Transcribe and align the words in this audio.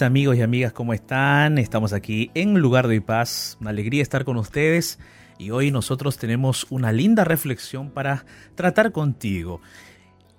Amigos 0.00 0.36
y 0.36 0.42
amigas, 0.42 0.72
¿cómo 0.72 0.94
están? 0.94 1.58
Estamos 1.58 1.92
aquí 1.92 2.30
en 2.34 2.58
Lugar 2.58 2.88
de 2.88 3.02
Paz. 3.02 3.58
Una 3.60 3.70
alegría 3.70 4.00
estar 4.00 4.24
con 4.24 4.38
ustedes 4.38 4.98
y 5.38 5.50
hoy 5.50 5.70
nosotros 5.70 6.16
tenemos 6.16 6.66
una 6.70 6.92
linda 6.92 7.24
reflexión 7.24 7.90
para 7.90 8.24
tratar 8.54 8.92
contigo. 8.92 9.60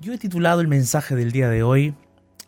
Yo 0.02 0.12
he 0.12 0.18
titulado 0.18 0.60
el 0.60 0.68
mensaje 0.68 1.16
del 1.16 1.32
día 1.32 1.50
de 1.50 1.62
hoy 1.62 1.94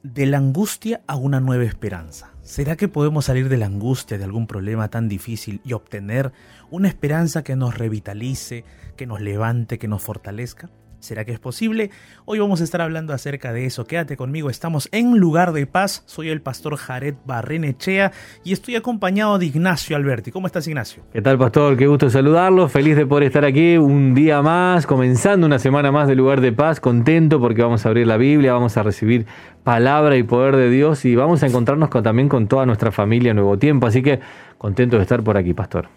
De 0.02 0.26
la 0.26 0.38
angustia 0.38 1.02
a 1.06 1.16
una 1.16 1.40
nueva 1.40 1.66
esperanza. 1.66 2.32
¿Será 2.42 2.76
que 2.76 2.88
podemos 2.88 3.26
salir 3.26 3.50
de 3.50 3.58
la 3.58 3.68
angustia 3.68 4.18
de 4.18 4.24
algún 4.24 4.48
problema 4.48 4.90
tan 4.90 5.08
difícil 5.08 5.62
y 5.64 5.74
obtener 5.74 6.32
una 6.72 6.88
esperanza 6.88 7.44
que 7.44 7.56
nos 7.56 7.78
revitalice, 7.78 8.64
que 8.98 9.06
nos 9.06 9.22
levante, 9.22 9.78
que 9.78 9.88
nos 9.88 10.02
fortalezca? 10.02 10.70
¿Será 11.06 11.24
que 11.24 11.32
es 11.32 11.40
posible? 11.40 11.92
Hoy 12.26 12.40
vamos 12.40 12.62
a 12.62 12.64
estar 12.64 12.82
hablando 12.82 13.14
acerca 13.14 13.54
de 13.54 13.68
eso. 13.68 13.86
Quédate 13.86 14.18
conmigo, 14.18 14.50
estamos 14.50 14.90
en 14.92 15.20
lugar 15.20 15.54
de 15.54 15.68
paz. 15.68 16.02
Soy 16.08 16.30
el 16.30 16.42
pastor 16.42 16.78
Jared 16.78 17.14
Barrenechea 17.26 18.12
y 18.44 18.54
estoy 18.54 18.76
acompañado 18.76 19.38
de 19.38 19.46
Ignacio 19.46 19.96
Alberti. 19.96 20.32
¿Cómo 20.32 20.48
estás, 20.48 20.68
Ignacio? 20.68 21.04
¿Qué 21.14 21.22
tal, 21.22 21.38
pastor? 21.38 21.78
Qué 21.78 21.86
gusto 21.86 22.10
saludarlo. 22.10 22.68
Feliz 22.70 22.96
de 22.96 23.06
poder 23.06 23.26
estar 23.26 23.46
aquí 23.46 23.78
un 23.78 24.16
día 24.16 24.42
más, 24.42 24.88
comenzando 24.88 25.46
una 25.46 25.60
semana 25.60 25.92
más 25.92 26.08
de 26.08 26.16
lugar 26.16 26.42
de 26.42 26.52
paz. 26.52 26.80
Contento 26.80 27.40
porque 27.40 27.62
vamos 27.62 27.86
a 27.86 27.90
abrir 27.90 28.08
la 28.08 28.18
Biblia, 28.18 28.54
vamos 28.54 28.76
a 28.76 28.82
recibir 28.82 29.28
palabra 29.64 30.18
y 30.18 30.24
poder 30.24 30.56
de 30.56 30.72
Dios 30.72 31.06
y 31.06 31.16
vamos 31.16 31.44
a 31.44 31.46
encontrarnos 31.46 31.92
también 31.92 32.30
con 32.30 32.48
toda 32.48 32.66
nuestra 32.66 32.92
familia 32.92 33.30
en 33.30 33.36
Nuevo 33.36 33.60
Tiempo. 33.60 33.86
Así 33.86 34.02
que 34.02 34.22
contento 34.58 34.96
de 34.96 35.04
estar 35.04 35.24
por 35.24 35.38
aquí, 35.38 35.54
pastor. 35.54 35.88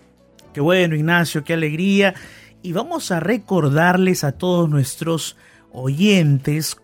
Qué 0.52 0.60
bueno, 0.60 0.94
Ignacio, 0.94 1.44
qué 1.44 1.54
alegría 1.54 2.14
y 2.62 2.72
vamos 2.72 3.10
a 3.10 3.20
recordarles 3.20 4.24
a 4.24 4.32
todos 4.32 4.68
nuestros 4.68 5.36
oyentes 5.72 6.76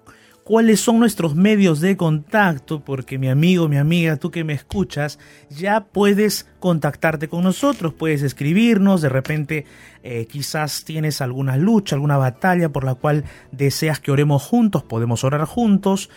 cuáles 0.44 0.81
son 0.81 1.00
nuestros 1.00 1.34
medios 1.34 1.81
de 1.81 1.97
contacto, 1.97 2.81
porque 2.81 3.19
mi 3.19 3.28
amigo, 3.28 3.66
mi 3.66 3.78
amiga, 3.78 4.16
tú 4.16 4.31
que 4.31 4.44
me 4.44 4.53
escuchas, 4.53 5.19
ya 5.48 5.84
puedes 5.84 6.47
contactarte 6.61 7.28
con 7.28 7.42
nosotros, 7.42 7.94
puedes 7.94 8.22
escribirnos, 8.22 9.00
de 9.00 9.08
repente 9.08 9.64
eh, 10.03 10.27
quizás 10.27 10.84
tienes 10.84 11.22
alguna 11.22 11.56
lucha, 11.56 11.97
alguna 11.97 12.19
batalla 12.19 12.69
por 12.69 12.84
la 12.84 12.94
cual 12.94 13.25
deseas 13.53 14.00
que 14.00 14.12
oremos 14.12 14.42
juntos, 14.42 14.83
podemos 14.83 15.25
orar 15.25 15.44
juntos. 15.47 16.11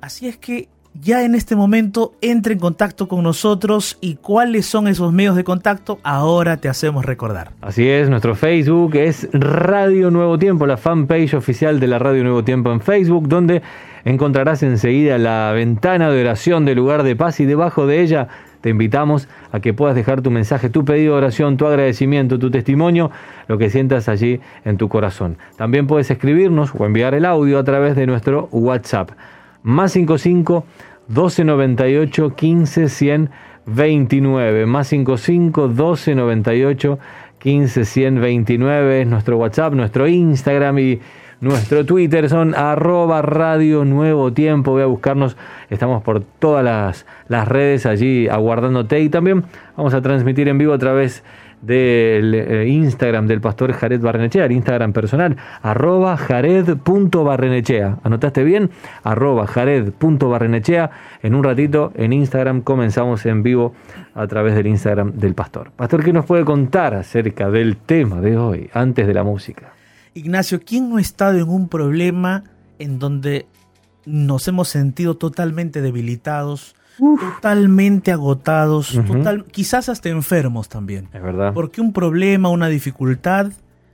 Así 0.00 0.28
es 0.28 0.38
que 0.38 0.68
ya 1.00 1.24
en 1.24 1.34
este 1.34 1.56
momento 1.56 2.12
entre 2.20 2.54
en 2.54 2.60
contacto 2.60 3.08
con 3.08 3.22
nosotros 3.22 3.98
y 4.00 4.16
cuáles 4.16 4.66
son 4.66 4.88
esos 4.88 5.12
medios 5.12 5.36
de 5.36 5.44
contacto, 5.44 5.98
ahora 6.02 6.56
te 6.56 6.68
hacemos 6.68 7.04
recordar. 7.04 7.50
Así 7.60 7.88
es, 7.88 8.08
nuestro 8.08 8.34
Facebook 8.34 8.94
es 8.94 9.28
Radio 9.32 10.10
Nuevo 10.10 10.38
Tiempo, 10.38 10.66
la 10.66 10.76
fanpage 10.76 11.34
oficial 11.34 11.80
de 11.80 11.88
la 11.88 11.98
Radio 11.98 12.22
Nuevo 12.22 12.44
Tiempo 12.44 12.72
en 12.72 12.80
Facebook, 12.80 13.28
donde 13.28 13.62
encontrarás 14.04 14.62
enseguida 14.62 15.18
la 15.18 15.52
ventana 15.52 16.10
de 16.10 16.20
oración 16.20 16.64
del 16.64 16.76
lugar 16.76 17.02
de 17.02 17.16
paz 17.16 17.40
y 17.40 17.44
debajo 17.44 17.86
de 17.86 18.00
ella 18.02 18.28
te 18.64 18.70
invitamos 18.70 19.28
a 19.52 19.60
que 19.60 19.74
puedas 19.74 19.94
dejar 19.94 20.22
tu 20.22 20.30
mensaje, 20.30 20.70
tu 20.70 20.86
pedido 20.86 21.12
de 21.12 21.18
oración, 21.18 21.58
tu 21.58 21.66
agradecimiento, 21.66 22.38
tu 22.38 22.50
testimonio, 22.50 23.10
lo 23.46 23.58
que 23.58 23.68
sientas 23.68 24.08
allí 24.08 24.40
en 24.64 24.78
tu 24.78 24.88
corazón. 24.88 25.36
También 25.58 25.86
puedes 25.86 26.10
escribirnos 26.10 26.72
o 26.74 26.86
enviar 26.86 27.12
el 27.12 27.26
audio 27.26 27.58
a 27.58 27.64
través 27.64 27.94
de 27.94 28.06
nuestro 28.06 28.48
WhatsApp 28.52 29.10
más 29.64 29.92
55 29.92 30.64
1298 31.08 32.36
15 32.36 32.88
129 32.88 34.66
más 34.66 34.86
55 34.88 35.68
1298 35.68 36.98
15 37.38 37.84
129 37.84 39.02
es 39.02 39.06
nuestro 39.06 39.36
WhatsApp, 39.36 39.74
nuestro 39.74 40.06
Instagram 40.08 40.78
y 40.78 41.00
nuestro 41.40 41.84
Twitter. 41.84 42.28
Son 42.30 42.54
arroba 42.54 43.20
radio 43.20 43.84
nuevo 43.84 44.32
tiempo. 44.32 44.70
Voy 44.70 44.82
a 44.82 44.86
buscarnos, 44.86 45.36
estamos 45.68 46.02
por 46.02 46.22
todas 46.22 46.64
las, 46.64 47.06
las 47.28 47.46
redes 47.46 47.84
allí 47.84 48.28
aguardándote. 48.28 49.00
Y 49.00 49.10
también 49.10 49.44
vamos 49.76 49.92
a 49.92 50.00
transmitir 50.00 50.48
en 50.48 50.56
vivo 50.56 50.72
a 50.72 50.78
través 50.78 51.22
del 51.66 52.34
eh, 52.34 52.68
Instagram 52.68 53.26
del 53.26 53.40
pastor 53.40 53.72
Jared 53.72 54.00
Barrenechea, 54.00 54.44
el 54.44 54.52
Instagram 54.52 54.92
personal, 54.92 55.36
arroba 55.62 56.16
jared.barrenechea. 56.16 57.98
¿Anotaste 58.02 58.44
bien? 58.44 58.70
Arroba 59.02 59.46
jared.barrenechea. 59.46 60.90
En 61.22 61.34
un 61.34 61.44
ratito 61.44 61.92
en 61.94 62.12
Instagram 62.12 62.62
comenzamos 62.62 63.24
en 63.26 63.42
vivo 63.42 63.74
a 64.14 64.26
través 64.26 64.54
del 64.54 64.66
Instagram 64.66 65.12
del 65.12 65.34
pastor. 65.34 65.70
Pastor, 65.72 66.04
¿qué 66.04 66.12
nos 66.12 66.26
puede 66.26 66.44
contar 66.44 66.94
acerca 66.94 67.50
del 67.50 67.76
tema 67.76 68.20
de 68.20 68.36
hoy, 68.36 68.70
antes 68.72 69.06
de 69.06 69.14
la 69.14 69.24
música? 69.24 69.72
Ignacio, 70.14 70.60
¿quién 70.64 70.88
no 70.88 70.98
ha 70.98 71.00
estado 71.00 71.38
en 71.38 71.48
un 71.48 71.68
problema 71.68 72.44
en 72.78 72.98
donde 72.98 73.46
nos 74.06 74.46
hemos 74.48 74.68
sentido 74.68 75.16
totalmente 75.16 75.80
debilitados? 75.80 76.76
Totalmente 76.98 78.12
agotados, 78.12 78.98
quizás 79.50 79.88
hasta 79.88 80.08
enfermos 80.08 80.68
también. 80.68 81.08
Es 81.12 81.22
verdad. 81.22 81.52
Porque 81.52 81.80
un 81.80 81.92
problema, 81.92 82.48
una 82.48 82.68
dificultad 82.68 83.52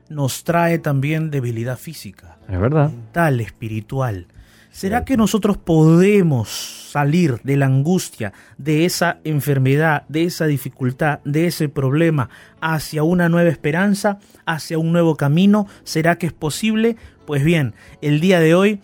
nos 0.09 0.45
trae 0.45 0.79
también 0.79 1.31
debilidad 1.31 1.79
física. 1.79 2.39
Es 2.49 2.61
verdad. 2.61 2.91
Mental, 2.91 3.41
espiritual. 3.41 4.27
¿Será 4.73 5.05
que 5.05 5.17
nosotros 5.17 5.57
podemos 5.57 6.49
salir 6.49 7.41
de 7.43 7.57
la 7.57 7.67
angustia, 7.67 8.33
de 8.57 8.85
esa 8.85 9.19
enfermedad, 9.25 10.05
de 10.09 10.25
esa 10.25 10.47
dificultad, 10.47 11.19
de 11.25 11.47
ese 11.47 11.69
problema, 11.69 12.29
hacia 12.61 13.03
una 13.03 13.29
nueva 13.29 13.51
esperanza, 13.51 14.19
hacia 14.47 14.79
un 14.79 14.93
nuevo 14.93 15.17
camino? 15.17 15.67
¿Será 15.83 16.19
que 16.19 16.27
es 16.27 16.33
posible? 16.33 16.97
Pues 17.27 17.43
bien, 17.43 17.75
el 18.01 18.21
día 18.21 18.39
de 18.39 18.55
hoy 18.55 18.81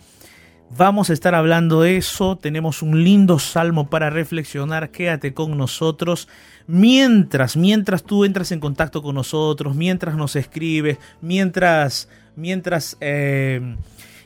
Vamos 0.71 1.11
a 1.11 1.13
estar 1.13 1.35
hablando 1.35 1.81
de 1.83 1.97
eso, 1.97 2.37
tenemos 2.37 2.83
un 2.83 3.05
lindo 3.05 3.39
salmo 3.39 3.89
para 3.89 4.11
reflexionar, 4.11 4.91
quédate 4.91 5.33
con 5.33 5.57
nosotros. 5.57 6.29
Mientras, 6.67 7.57
mientras 7.57 8.03
tú 8.03 8.25
entras 8.25 8.51
en 8.51 8.61
contacto 8.61 9.01
con 9.01 9.15
nosotros, 9.15 9.77
mientras 9.77 10.17
nos 10.17 10.35
escribes, 10.35 10.99
mientras, 11.21 12.09
mientras 12.35 12.97
eh, 13.01 13.77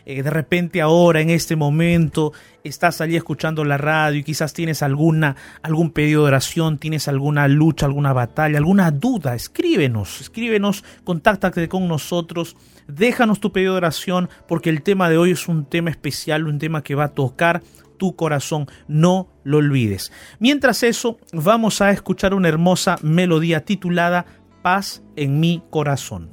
eh, 0.05 0.23
de 0.23 0.31
repente 0.31 0.81
ahora, 0.81 1.21
en 1.21 1.31
este 1.31 1.57
momento, 1.57 2.33
estás 2.65 3.01
allí 3.01 3.17
escuchando 3.17 3.65
la 3.65 3.79
radio 3.79 4.21
y 4.21 4.25
quizás 4.25 4.53
tienes 4.53 4.83
alguna, 4.83 5.37
algún 5.63 5.91
pedido 5.91 6.23
de 6.23 6.29
oración, 6.29 6.79
tienes 6.79 7.09
alguna 7.09 7.49
lucha, 7.49 7.87
alguna 7.87 8.13
batalla, 8.13 8.59
alguna 8.59 8.91
duda, 8.91 9.35
escríbenos, 9.35 10.21
escríbenos, 10.21 10.85
contáctate 11.05 11.69
con 11.69 11.89
nosotros 11.89 12.57
déjanos 12.95 13.41
tu 13.41 13.53
pedido 13.53 13.75
de 13.75 13.79
oración 13.79 14.29
porque 14.49 14.71
el 14.71 14.83
tema 14.83 15.09
de 15.09 15.19
hoy 15.19 15.33
es 15.33 15.49
un 15.49 15.65
tema 15.65 15.91
especial, 15.91 16.47
un 16.47 16.59
tema 16.59 16.83
que 16.83 16.95
va 16.95 17.05
a 17.05 17.15
tocar 17.15 17.63
tu 17.97 18.17
corazón, 18.17 18.67
no 18.89 19.29
lo 19.45 19.59
olvides. 19.59 20.11
Mientras 20.39 20.83
eso, 20.83 21.19
vamos 21.33 21.83
a 21.83 21.91
escuchar 21.91 22.33
una 22.35 22.49
hermosa 22.49 22.97
melodía 23.03 23.65
titulada 23.65 24.25
Paz 24.63 25.03
en 25.17 25.39
mi 25.41 25.63
corazón. 25.71 26.31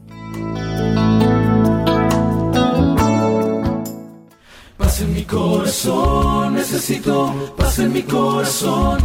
Paz 4.97 5.05
en 5.05 5.13
mi 5.13 5.25
corazón, 5.25 6.55
necesito 6.55 7.53
paz 7.55 7.77
en 7.77 7.93
mi 7.93 8.01
corazón. 8.01 8.97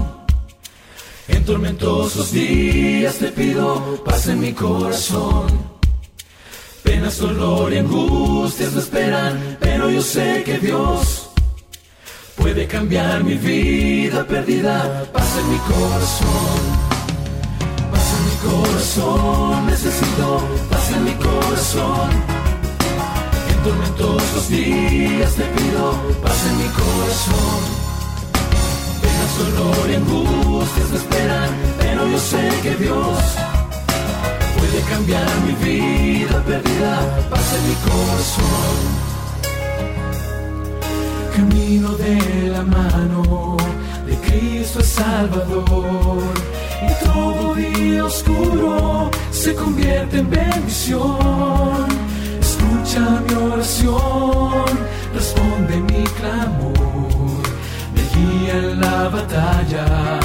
En 1.28 1.44
tormentosos 1.44 2.32
días 2.32 3.16
te 3.16 3.28
pido 3.28 4.02
paz 4.02 4.26
en 4.28 4.40
mi 4.40 4.54
corazón. 4.54 5.48
Penas, 6.82 7.18
dolor 7.18 7.74
y 7.74 7.76
angustias 7.76 8.72
me 8.72 8.80
esperan, 8.80 9.58
pero 9.60 9.90
yo 9.90 10.00
sé 10.00 10.42
que 10.46 10.56
Dios 10.56 11.28
puede 12.36 12.66
cambiar 12.66 13.22
mi 13.22 13.34
vida 13.34 14.26
perdida. 14.26 15.04
Paz 15.12 15.36
en 15.40 15.50
mi 15.50 15.58
corazón, 15.58 16.60
paz 17.92 18.14
en 18.16 18.24
mi 18.30 18.36
corazón, 18.50 19.66
necesito 19.66 20.42
paz 20.70 20.90
en 20.90 21.04
mi 21.04 21.12
corazón. 21.16 22.41
En 23.62 23.68
tormentosos 23.68 24.48
días 24.48 25.34
te 25.36 25.44
pido 25.44 25.92
paz 26.20 26.46
en 26.48 26.58
mi 26.58 26.64
corazón. 26.64 27.60
Penas, 29.00 29.38
dolor 29.38 29.88
y 29.88 29.94
angustias 29.94 30.90
me 30.90 30.96
esperan, 30.96 31.50
pero 31.78 32.08
yo 32.08 32.18
sé 32.18 32.50
que 32.60 32.74
Dios 32.74 33.18
puede 34.58 34.80
cambiar 34.90 35.28
mi 35.46 35.52
vida 35.64 36.42
perdida, 36.44 37.28
paz 37.30 37.54
en 37.56 37.68
mi 37.68 37.76
corazón. 37.86 38.76
Camino 41.36 41.88
de 41.92 42.48
la 42.48 42.62
mano 42.62 43.56
de 44.06 44.16
Cristo 44.26 44.80
el 44.80 44.84
Salvador 44.84 46.18
y 46.82 47.04
todo 47.04 47.54
día 47.54 48.06
oscuro 48.06 49.08
se 49.30 49.54
convierte 49.54 50.18
en 50.18 50.30
bendición. 50.30 52.11
Escucha 52.82 53.22
mi 53.28 53.34
oración, 53.34 54.64
responde 55.14 55.76
mi 55.82 56.02
clamor, 56.02 57.42
me 57.94 58.02
guía 58.12 58.54
en 58.54 58.80
la 58.80 59.08
batalla, 59.08 60.18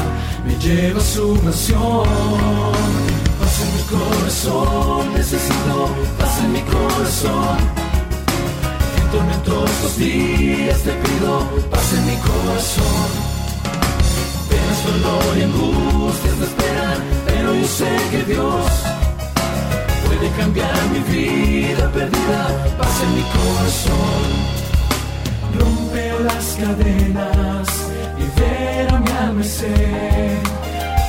me 0.44 0.56
lleva 0.58 1.00
a 1.00 1.04
su 1.04 1.36
nación 1.44 2.08
paz 3.40 3.62
en 3.62 3.76
mi 3.76 3.84
corazón, 3.84 5.14
necesito 5.14 5.90
paz 6.18 6.40
en 6.40 6.54
mi 6.54 6.62
corazón. 6.62 7.58
En 9.02 9.12
tormentosos 9.12 9.98
días 9.98 10.82
te 10.82 10.94
pido 10.94 11.48
paz 11.70 11.94
en 11.94 12.06
mi 12.08 12.16
corazón. 12.16 13.08
Penas, 14.50 14.84
dolor 14.84 15.38
y 15.38 15.44
angustias 15.44 16.40
de 16.40 16.46
esperar, 16.46 16.98
pero 17.28 17.54
yo 17.54 17.68
sé 17.68 17.98
que 18.10 18.24
Dios 18.24 18.97
puede 20.18 20.32
cambiar 20.32 20.74
mi 20.92 21.00
vida 21.00 21.92
perdida, 21.92 22.48
paz 22.78 23.04
en 23.04 23.16
mi 23.16 23.24
corazón. 23.38 24.30
Rompe 25.60 26.24
las 26.24 26.58
cadenas 26.60 27.68
y 28.18 28.40
ver 28.40 28.94
a 28.94 29.00
mi 29.00 29.12
alma 29.12 29.42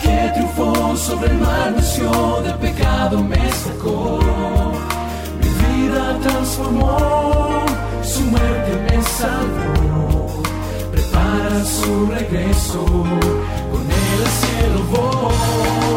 que 0.02 0.30
triunfó 0.34 0.96
sobre 0.96 1.30
el 1.30 1.38
mal, 1.38 1.74
nació 1.76 2.40
del 2.42 2.54
pecado, 2.56 3.22
me 3.22 3.50
sacó. 3.52 4.18
Mi 5.40 5.48
vida 5.48 6.18
transformó, 6.22 7.64
su 8.02 8.22
muerte 8.22 8.72
me 8.88 9.02
salvó. 9.02 10.42
Prepara 10.92 11.64
su 11.64 12.06
regreso, 12.06 12.84
con 13.72 13.82
él 13.82 14.20
al 14.24 14.32
cielo 14.40 14.80
voy. 14.90 15.87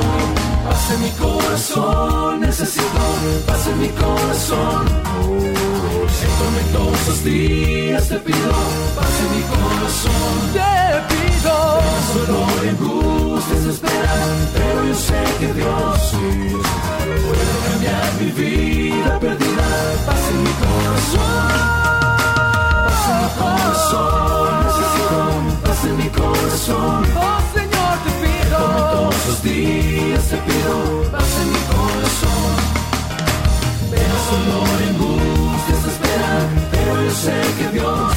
Paz 0.91 0.99
en 0.99 1.03
mi 1.05 1.11
corazón, 1.11 2.41
necesito 2.41 2.99
paz 3.47 3.67
en 3.67 3.79
mi 3.79 3.87
corazón. 3.89 4.85
En 6.21 6.31
tormentosos 6.37 7.23
días 7.23 8.09
te 8.09 8.17
pido 8.17 8.51
paz 8.93 9.13
en 9.23 9.29
mi 9.37 9.43
corazón. 9.53 10.35
Te 10.51 11.15
pido. 11.15 11.55
Dolor 12.13 12.65
y 12.65 12.67
angustias 12.67 13.65
esperan, 13.67 14.49
pero 14.53 14.85
yo 14.85 14.95
sé 14.95 15.23
que 15.39 15.53
Dios 15.53 16.13
puede 17.23 17.53
cambiar 17.71 18.13
mi 18.19 18.31
vida 18.31 19.17
perdida. 19.17 19.67
Paz 20.05 20.23
en 20.29 20.43
mi 20.43 20.53
corazón. 20.65 21.47
Paz 22.85 23.03
en 23.07 23.17
mi 23.23 23.29
corazón, 23.39 24.49
necesito 24.65 25.17
paz 25.63 25.85
en 25.85 25.95
mi 25.97 26.09
corazón. 26.09 27.05
Oh 27.15 27.39
Señor, 27.53 27.97
te 28.03 28.11
pido. 28.21 28.30
En 28.61 28.67
tormentosos 28.67 29.41
días 29.43 30.23
te 30.29 30.37
pido 30.37 30.73
paz 31.11 31.31
en 31.41 31.47
mi 31.49 31.61
corazón. 31.73 32.51
Penas, 33.89 34.25
dolor 34.31 34.77
y 34.79 34.83
angustias 34.89 35.81
esperan, 35.93 36.47
pero 36.71 36.91
yo 37.03 37.11
sé 37.11 37.37
que 37.57 37.67
Dios 37.73 38.13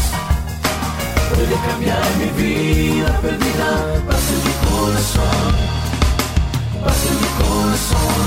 puede 1.31 1.57
cambiar 1.67 2.05
mi 2.19 2.29
vida 2.43 3.09
perdida. 3.23 3.69
Paz 4.07 4.25
en 4.35 4.41
mi 4.47 4.55
corazón, 4.69 5.51
paz 6.85 7.01
en 7.11 7.17
mi 7.23 7.31
corazón, 7.41 8.27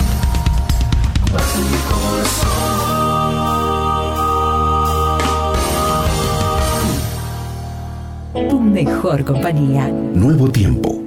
paz 1.32 1.50
en 1.56 1.66
mi 1.72 1.80
corazón. 8.34 8.50
Tu 8.50 8.58
mejor 8.60 9.24
compañía. 9.24 9.88
Nuevo 9.88 10.50
tiempo. 10.50 11.07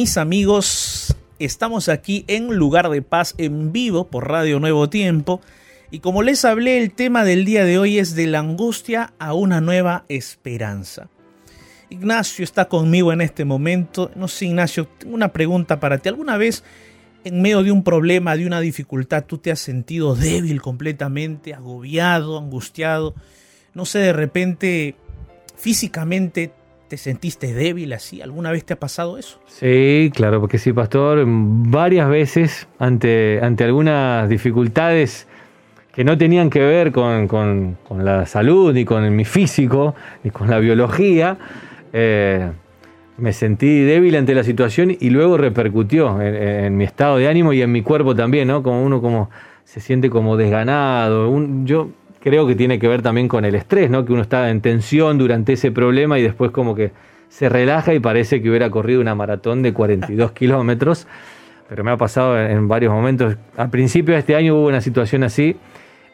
Mis 0.00 0.16
amigos, 0.16 1.14
estamos 1.38 1.90
aquí 1.90 2.24
en 2.26 2.56
Lugar 2.56 2.88
de 2.88 3.02
Paz 3.02 3.34
en 3.36 3.70
vivo 3.70 4.06
por 4.06 4.30
Radio 4.30 4.58
Nuevo 4.58 4.88
Tiempo. 4.88 5.42
Y 5.90 5.98
como 5.98 6.22
les 6.22 6.46
hablé, 6.46 6.78
el 6.78 6.90
tema 6.90 7.22
del 7.22 7.44
día 7.44 7.66
de 7.66 7.78
hoy 7.78 7.98
es 7.98 8.14
de 8.14 8.26
la 8.26 8.38
angustia 8.38 9.12
a 9.18 9.34
una 9.34 9.60
nueva 9.60 10.06
esperanza. 10.08 11.10
Ignacio 11.90 12.44
está 12.44 12.66
conmigo 12.66 13.12
en 13.12 13.20
este 13.20 13.44
momento. 13.44 14.10
No 14.14 14.26
sé, 14.26 14.46
Ignacio, 14.46 14.88
tengo 14.88 15.14
una 15.14 15.34
pregunta 15.34 15.80
para 15.80 15.98
ti. 15.98 16.08
¿Alguna 16.08 16.38
vez 16.38 16.64
en 17.24 17.42
medio 17.42 17.62
de 17.62 17.70
un 17.70 17.84
problema, 17.84 18.38
de 18.38 18.46
una 18.46 18.60
dificultad, 18.60 19.26
tú 19.26 19.36
te 19.36 19.50
has 19.50 19.60
sentido 19.60 20.14
débil 20.14 20.62
completamente, 20.62 21.52
agobiado, 21.52 22.38
angustiado? 22.38 23.14
No 23.74 23.84
sé, 23.84 23.98
de 23.98 24.14
repente 24.14 24.94
físicamente 25.58 26.54
te 26.90 26.96
sentiste 26.96 27.54
débil 27.54 27.92
así. 27.92 28.20
¿Alguna 28.20 28.50
vez 28.50 28.64
te 28.64 28.74
ha 28.74 28.78
pasado 28.78 29.16
eso? 29.16 29.38
Sí, 29.46 30.10
claro, 30.12 30.40
porque 30.40 30.58
sí, 30.58 30.72
pastor. 30.72 31.22
Varias 31.24 32.08
veces 32.10 32.66
ante, 32.80 33.38
ante 33.40 33.62
algunas 33.62 34.28
dificultades 34.28 35.28
que 35.94 36.02
no 36.02 36.18
tenían 36.18 36.50
que 36.50 36.58
ver 36.58 36.90
con, 36.90 37.28
con, 37.28 37.76
la 38.04 38.26
salud, 38.26 38.74
ni 38.74 38.84
con 38.84 39.14
mi 39.14 39.24
físico, 39.24 39.94
ni 40.24 40.32
con 40.32 40.50
la 40.50 40.58
biología, 40.58 41.38
eh, 41.92 42.50
me 43.18 43.32
sentí 43.32 43.82
débil 43.82 44.16
ante 44.16 44.34
la 44.34 44.42
situación 44.42 44.96
y 44.98 45.10
luego 45.10 45.36
repercutió 45.36 46.20
en, 46.20 46.76
mi 46.76 46.82
estado 46.82 47.18
de 47.18 47.28
ánimo 47.28 47.52
y 47.52 47.62
en 47.62 47.70
mi 47.70 47.82
cuerpo 47.82 48.16
también, 48.16 48.48
¿no? 48.48 48.64
Como 48.64 48.82
uno 48.82 49.00
como 49.00 49.30
se 49.62 49.78
siente 49.78 50.10
como 50.10 50.36
desganado. 50.36 51.32
Yo 51.64 51.90
creo 52.20 52.46
que 52.46 52.54
tiene 52.54 52.78
que 52.78 52.88
ver 52.88 53.02
también 53.02 53.28
con 53.28 53.44
el 53.44 53.54
estrés, 53.54 53.90
¿no? 53.90 54.04
Que 54.04 54.12
uno 54.12 54.22
está 54.22 54.50
en 54.50 54.60
tensión 54.60 55.18
durante 55.18 55.54
ese 55.54 55.72
problema 55.72 56.18
y 56.18 56.22
después 56.22 56.50
como 56.50 56.74
que 56.74 56.92
se 57.28 57.48
relaja 57.48 57.94
y 57.94 58.00
parece 58.00 58.42
que 58.42 58.50
hubiera 58.50 58.70
corrido 58.70 59.00
una 59.00 59.14
maratón 59.14 59.62
de 59.62 59.72
42 59.72 60.32
kilómetros. 60.32 61.06
Pero 61.68 61.84
me 61.84 61.92
ha 61.92 61.96
pasado 61.96 62.38
en 62.38 62.66
varios 62.68 62.92
momentos. 62.92 63.36
Al 63.56 63.70
principio 63.70 64.14
de 64.14 64.20
este 64.20 64.34
año 64.34 64.56
hubo 64.56 64.66
una 64.66 64.80
situación 64.80 65.22
así 65.22 65.56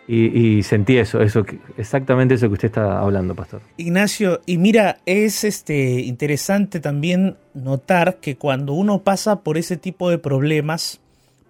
y, 0.07 0.59
y, 0.59 0.63
sentí 0.63 0.99
eso, 0.99 1.21
eso, 1.21 1.45
exactamente 1.77 2.35
eso 2.35 2.47
que 2.47 2.53
usted 2.53 2.67
está 2.67 3.01
hablando, 3.01 3.35
pastor. 3.35 3.63
Ignacio, 3.77 4.41
y 4.47 4.59
mira, 4.59 4.99
es 5.05 5.43
este 5.43 6.01
interesante 6.03 6.79
también 6.79 7.37
notar 7.55 8.19
que 8.21 8.37
cuando 8.37 8.75
uno 8.75 9.03
pasa 9.03 9.41
por 9.41 9.59
ese 9.59 9.77
tipo 9.77 10.11
de 10.11 10.19
problemas, 10.19 11.01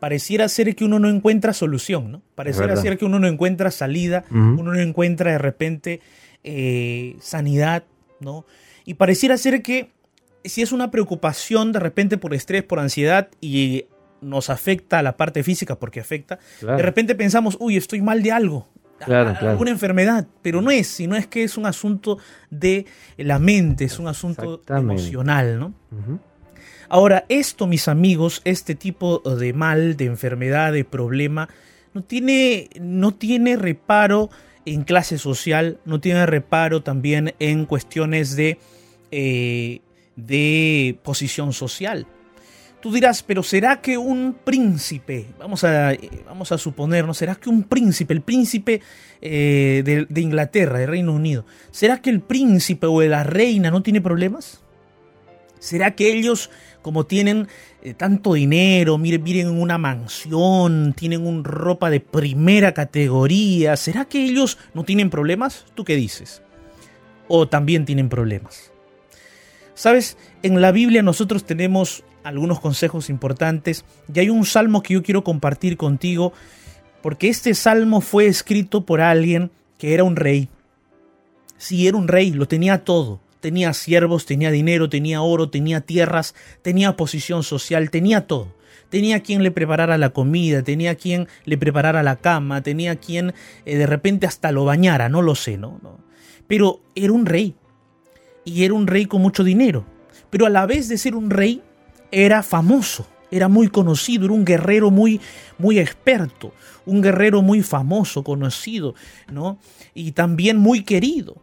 pareciera 0.06 0.48
ser 0.48 0.76
que 0.76 0.84
uno 0.84 1.00
no 1.00 1.08
encuentra 1.08 1.52
solución, 1.52 2.12
¿no? 2.12 2.22
Pareciera 2.36 2.76
ser 2.76 2.96
que 2.96 3.04
uno 3.04 3.18
no 3.18 3.26
encuentra 3.26 3.72
salida, 3.72 4.24
uh 4.30 4.34
-huh. 4.34 4.60
uno 4.60 4.72
no 4.72 4.78
encuentra 4.78 5.32
de 5.32 5.38
repente 5.38 6.00
eh, 6.44 7.16
sanidad, 7.18 7.82
¿no? 8.20 8.44
Y 8.84 8.94
pareciera 8.94 9.36
ser 9.36 9.62
que 9.62 9.90
si 10.44 10.62
es 10.62 10.70
una 10.70 10.92
preocupación 10.92 11.72
de 11.72 11.80
repente 11.80 12.18
por 12.18 12.34
estrés, 12.34 12.62
por 12.62 12.78
ansiedad 12.78 13.30
y 13.40 13.86
nos 14.20 14.48
afecta 14.48 15.00
a 15.00 15.02
la 15.02 15.16
parte 15.16 15.42
física 15.42 15.74
porque 15.74 15.98
afecta, 15.98 16.38
claro. 16.60 16.76
de 16.76 16.84
repente 16.84 17.16
pensamos, 17.16 17.56
uy, 17.58 17.76
estoy 17.76 18.00
mal 18.00 18.22
de 18.22 18.30
algo, 18.30 18.68
Claro, 19.00 19.32
claro. 19.32 19.50
alguna 19.50 19.72
enfermedad, 19.72 20.28
pero 20.40 20.62
no 20.62 20.70
es, 20.70 20.86
sino 20.86 21.16
es 21.16 21.26
que 21.26 21.42
es 21.42 21.56
un 21.56 21.66
asunto 21.66 22.18
de 22.48 22.86
la 23.16 23.40
mente, 23.40 23.86
es 23.86 23.98
un 23.98 24.06
asunto 24.06 24.62
emocional, 24.68 25.58
¿no? 25.58 25.66
Uh 25.90 25.96
-huh. 25.96 26.18
Ahora, 26.88 27.24
esto, 27.28 27.66
mis 27.66 27.88
amigos, 27.88 28.42
este 28.44 28.74
tipo 28.74 29.18
de 29.20 29.52
mal, 29.52 29.96
de 29.96 30.04
enfermedad, 30.06 30.72
de 30.72 30.84
problema, 30.84 31.48
no 31.94 32.02
tiene, 32.02 32.68
no 32.80 33.14
tiene 33.14 33.56
reparo 33.56 34.30
en 34.64 34.84
clase 34.84 35.18
social, 35.18 35.78
no 35.84 36.00
tiene 36.00 36.26
reparo 36.26 36.82
también 36.82 37.34
en 37.38 37.66
cuestiones 37.66 38.36
de, 38.36 38.58
eh, 39.10 39.80
de 40.16 40.98
posición 41.02 41.52
social. 41.52 42.06
Tú 42.80 42.92
dirás, 42.92 43.22
pero 43.22 43.42
¿será 43.42 43.80
que 43.80 43.96
un 43.96 44.36
príncipe, 44.44 45.26
vamos 45.38 45.64
a, 45.64 45.92
vamos 46.26 46.52
a 46.52 46.58
suponer, 46.58 47.04
¿no? 47.04 47.14
¿Será 47.14 47.34
que 47.34 47.48
un 47.48 47.64
príncipe, 47.64 48.12
el 48.12 48.20
príncipe 48.20 48.80
eh, 49.20 49.82
de, 49.84 50.06
de 50.08 50.20
Inglaterra, 50.20 50.78
de 50.78 50.86
Reino 50.86 51.12
Unido, 51.12 51.46
¿será 51.70 52.00
que 52.00 52.10
el 52.10 52.20
príncipe 52.20 52.86
o 52.86 53.02
la 53.02 53.24
reina 53.24 53.70
no 53.70 53.82
tiene 53.82 54.00
problemas? 54.00 54.60
¿Será 55.58 55.96
que 55.96 56.12
ellos, 56.12 56.50
como 56.86 57.04
tienen 57.04 57.48
eh, 57.82 57.94
tanto 57.94 58.34
dinero, 58.34 58.96
miren, 58.96 59.24
viven 59.24 59.48
en 59.48 59.60
una 59.60 59.76
mansión, 59.76 60.94
tienen 60.96 61.26
un 61.26 61.42
ropa 61.42 61.90
de 61.90 61.98
primera 61.98 62.74
categoría, 62.74 63.76
¿será 63.76 64.04
que 64.04 64.24
ellos 64.24 64.56
no 64.72 64.84
tienen 64.84 65.10
problemas? 65.10 65.66
¿Tú 65.74 65.82
qué 65.82 65.96
dices? 65.96 66.42
¿O 67.26 67.48
también 67.48 67.86
tienen 67.86 68.08
problemas? 68.08 68.70
Sabes, 69.74 70.16
en 70.44 70.60
la 70.60 70.70
Biblia 70.70 71.02
nosotros 71.02 71.44
tenemos 71.44 72.04
algunos 72.22 72.60
consejos 72.60 73.10
importantes 73.10 73.84
y 74.14 74.20
hay 74.20 74.30
un 74.30 74.46
salmo 74.46 74.80
que 74.80 74.94
yo 74.94 75.02
quiero 75.02 75.24
compartir 75.24 75.76
contigo 75.76 76.32
porque 77.02 77.28
este 77.28 77.54
salmo 77.54 78.00
fue 78.00 78.28
escrito 78.28 78.86
por 78.86 79.00
alguien 79.00 79.50
que 79.76 79.92
era 79.92 80.04
un 80.04 80.14
rey. 80.14 80.48
Sí, 81.56 81.88
era 81.88 81.96
un 81.96 82.06
rey, 82.06 82.30
lo 82.30 82.46
tenía 82.46 82.84
todo. 82.84 83.25
Tenía 83.40 83.72
siervos, 83.72 84.26
tenía 84.26 84.50
dinero, 84.50 84.88
tenía 84.88 85.22
oro, 85.22 85.50
tenía 85.50 85.80
tierras, 85.80 86.34
tenía 86.62 86.96
posición 86.96 87.42
social, 87.42 87.90
tenía 87.90 88.26
todo. 88.26 88.54
Tenía 88.88 89.20
quien 89.20 89.42
le 89.42 89.50
preparara 89.50 89.98
la 89.98 90.10
comida, 90.10 90.62
tenía 90.62 90.94
quien 90.94 91.28
le 91.44 91.58
preparara 91.58 92.02
la 92.02 92.16
cama, 92.16 92.62
tenía 92.62 92.96
quien 92.96 93.34
eh, 93.64 93.76
de 93.76 93.86
repente 93.86 94.26
hasta 94.26 94.52
lo 94.52 94.64
bañara, 94.64 95.08
no 95.08 95.22
lo 95.22 95.34
sé, 95.34 95.58
¿no? 95.58 95.80
¿no? 95.82 95.98
Pero 96.46 96.80
era 96.94 97.12
un 97.12 97.26
rey. 97.26 97.56
Y 98.44 98.64
era 98.64 98.74
un 98.74 98.86
rey 98.86 99.06
con 99.06 99.22
mucho 99.22 99.42
dinero. 99.42 99.84
Pero 100.30 100.46
a 100.46 100.50
la 100.50 100.66
vez 100.66 100.88
de 100.88 100.98
ser 100.98 101.16
un 101.16 101.30
rey, 101.30 101.62
era 102.12 102.42
famoso, 102.42 103.06
era 103.30 103.48
muy 103.48 103.68
conocido, 103.68 104.26
era 104.26 104.34
un 104.34 104.44
guerrero 104.44 104.90
muy, 104.90 105.20
muy 105.58 105.78
experto, 105.78 106.52
un 106.84 107.02
guerrero 107.02 107.42
muy 107.42 107.62
famoso, 107.62 108.22
conocido, 108.22 108.94
¿no? 109.30 109.58
Y 109.94 110.12
también 110.12 110.58
muy 110.58 110.84
querido. 110.84 111.42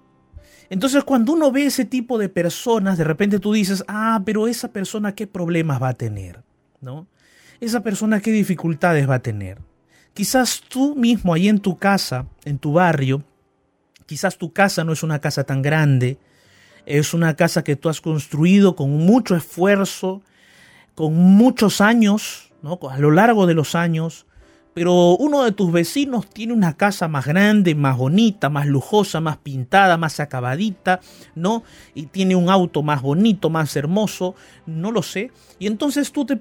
Entonces 0.74 1.04
cuando 1.04 1.34
uno 1.34 1.52
ve 1.52 1.68
ese 1.68 1.86
tipo 1.86 2.18
de 2.18 2.30
personas, 2.30 2.98
de 2.98 3.04
repente 3.04 3.38
tú 3.38 3.54
dices, 3.54 3.86
ah, 3.88 4.24
pero 4.26 4.48
esa 4.48 4.70
persona 4.70 5.14
qué 5.14 5.28
problemas 5.28 5.80
va 5.80 5.90
a 5.90 5.94
tener, 5.94 6.42
¿no? 6.82 7.06
Esa 7.60 7.82
persona 7.82 8.22
qué 8.22 8.32
dificultades 8.32 9.08
va 9.08 9.14
a 9.14 9.22
tener. 9.22 9.60
Quizás 10.16 10.64
tú 10.68 10.96
mismo 10.96 11.32
ahí 11.32 11.48
en 11.48 11.60
tu 11.60 11.78
casa, 11.78 12.26
en 12.44 12.58
tu 12.58 12.74
barrio, 12.74 13.24
quizás 14.08 14.40
tu 14.40 14.52
casa 14.52 14.84
no 14.84 14.94
es 14.94 15.04
una 15.04 15.20
casa 15.20 15.44
tan 15.44 15.62
grande, 15.62 16.18
es 16.88 17.14
una 17.14 17.36
casa 17.36 17.64
que 17.64 17.76
tú 17.76 17.88
has 17.88 18.02
construido 18.02 18.76
con 18.76 18.90
mucho 18.90 19.36
esfuerzo, 19.36 20.24
con 20.96 21.14
muchos 21.14 21.82
años, 21.82 22.52
¿no? 22.64 22.80
a 22.90 22.98
lo 22.98 23.12
largo 23.12 23.46
de 23.46 23.54
los 23.54 23.76
años, 23.76 24.26
pero 24.74 25.16
uno 25.18 25.44
de 25.44 25.52
tus 25.52 25.72
vecinos 25.72 26.28
tiene 26.30 26.54
una 26.54 26.76
casa 26.76 27.08
más 27.08 27.26
grande, 27.26 27.76
más 27.76 27.98
bonita, 27.98 28.50
más 28.50 28.66
lujosa, 28.68 29.22
más 29.22 29.38
pintada, 29.38 29.98
más 29.98 30.20
acabadita, 30.20 31.00
¿no? 31.36 31.64
Y 31.94 32.08
tiene 32.08 32.36
un 32.36 32.50
auto 32.50 32.82
más 32.82 33.02
bonito, 33.02 33.50
más 33.50 33.76
hermoso, 33.76 34.36
no 34.66 34.92
lo 34.92 35.04
sé. 35.04 35.32
Y 35.60 35.68
entonces 35.68 36.12
tú 36.12 36.26
te 36.26 36.40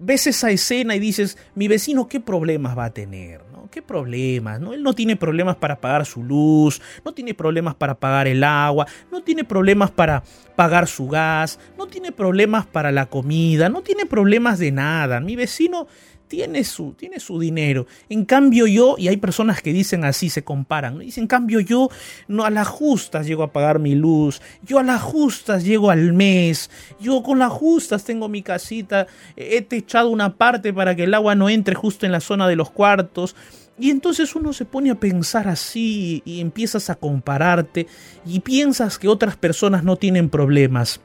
ves 0.00 0.26
esa 0.26 0.50
escena 0.50 0.94
y 0.94 0.98
dices, 0.98 1.38
mi 1.54 1.68
vecino, 1.68 2.06
¿qué 2.06 2.20
problemas 2.20 2.76
va 2.76 2.86
a 2.86 2.90
tener? 2.90 3.42
¿no? 3.50 3.68
¿Qué 3.70 3.80
problemas? 3.80 4.60
¿no? 4.60 4.74
Él 4.74 4.82
no 4.82 4.92
tiene 4.92 5.16
problemas 5.16 5.56
para 5.56 5.80
pagar 5.80 6.04
su 6.04 6.22
luz, 6.22 6.82
no 7.04 7.12
tiene 7.12 7.34
problemas 7.34 7.74
para 7.74 7.94
pagar 7.94 8.28
el 8.28 8.44
agua, 8.44 8.86
no 9.10 9.22
tiene 9.22 9.44
problemas 9.44 9.90
para 9.90 10.22
pagar 10.54 10.86
su 10.86 11.08
gas, 11.08 11.58
no 11.78 11.86
tiene 11.86 12.12
problemas 12.12 12.66
para 12.66 12.92
la 12.92 13.06
comida, 13.06 13.70
no 13.70 13.80
tiene 13.82 14.04
problemas 14.04 14.58
de 14.58 14.72
nada. 14.72 15.20
Mi 15.20 15.34
vecino 15.34 15.86
tiene 16.30 16.62
su, 16.62 16.92
tiene 16.92 17.18
su 17.18 17.40
dinero. 17.40 17.88
En 18.08 18.24
cambio 18.24 18.68
yo, 18.68 18.94
y 18.96 19.08
hay 19.08 19.16
personas 19.16 19.60
que 19.62 19.72
dicen 19.72 20.04
así, 20.04 20.30
se 20.30 20.44
comparan, 20.44 21.00
dicen, 21.00 21.24
en 21.24 21.26
cambio 21.26 21.58
yo 21.58 21.90
no 22.28 22.44
a 22.44 22.50
las 22.50 22.68
justas 22.68 23.26
llego 23.26 23.42
a 23.42 23.52
pagar 23.52 23.80
mi 23.80 23.96
luz, 23.96 24.40
yo 24.62 24.78
a 24.78 24.84
las 24.84 25.02
justas 25.02 25.64
llego 25.64 25.90
al 25.90 26.12
mes, 26.12 26.70
yo 27.00 27.24
con 27.24 27.40
las 27.40 27.50
justas 27.50 28.04
tengo 28.04 28.28
mi 28.28 28.42
casita, 28.42 29.08
he 29.34 29.60
techado 29.62 30.08
una 30.08 30.36
parte 30.36 30.72
para 30.72 30.94
que 30.94 31.02
el 31.02 31.14
agua 31.14 31.34
no 31.34 31.50
entre 31.50 31.74
justo 31.74 32.06
en 32.06 32.12
la 32.12 32.20
zona 32.20 32.46
de 32.46 32.54
los 32.54 32.70
cuartos. 32.70 33.34
Y 33.76 33.90
entonces 33.90 34.36
uno 34.36 34.52
se 34.52 34.66
pone 34.66 34.90
a 34.90 35.00
pensar 35.00 35.48
así 35.48 36.22
y 36.24 36.40
empiezas 36.40 36.90
a 36.90 36.94
compararte 36.94 37.88
y 38.24 38.38
piensas 38.40 38.98
que 38.98 39.08
otras 39.08 39.36
personas 39.36 39.82
no 39.82 39.96
tienen 39.96 40.28
problemas 40.28 41.00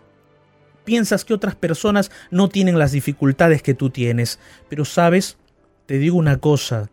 piensas 0.86 1.26
que 1.26 1.34
otras 1.34 1.56
personas 1.56 2.12
no 2.32 2.48
tienen 2.48 2.80
las 2.80 2.94
dificultades 2.94 3.62
que 3.62 3.74
tú 3.74 3.90
tienes. 3.90 4.40
Pero 4.70 4.86
sabes, 4.86 5.38
te 5.86 5.98
digo 5.98 6.18
una 6.18 6.38
cosa, 6.38 6.90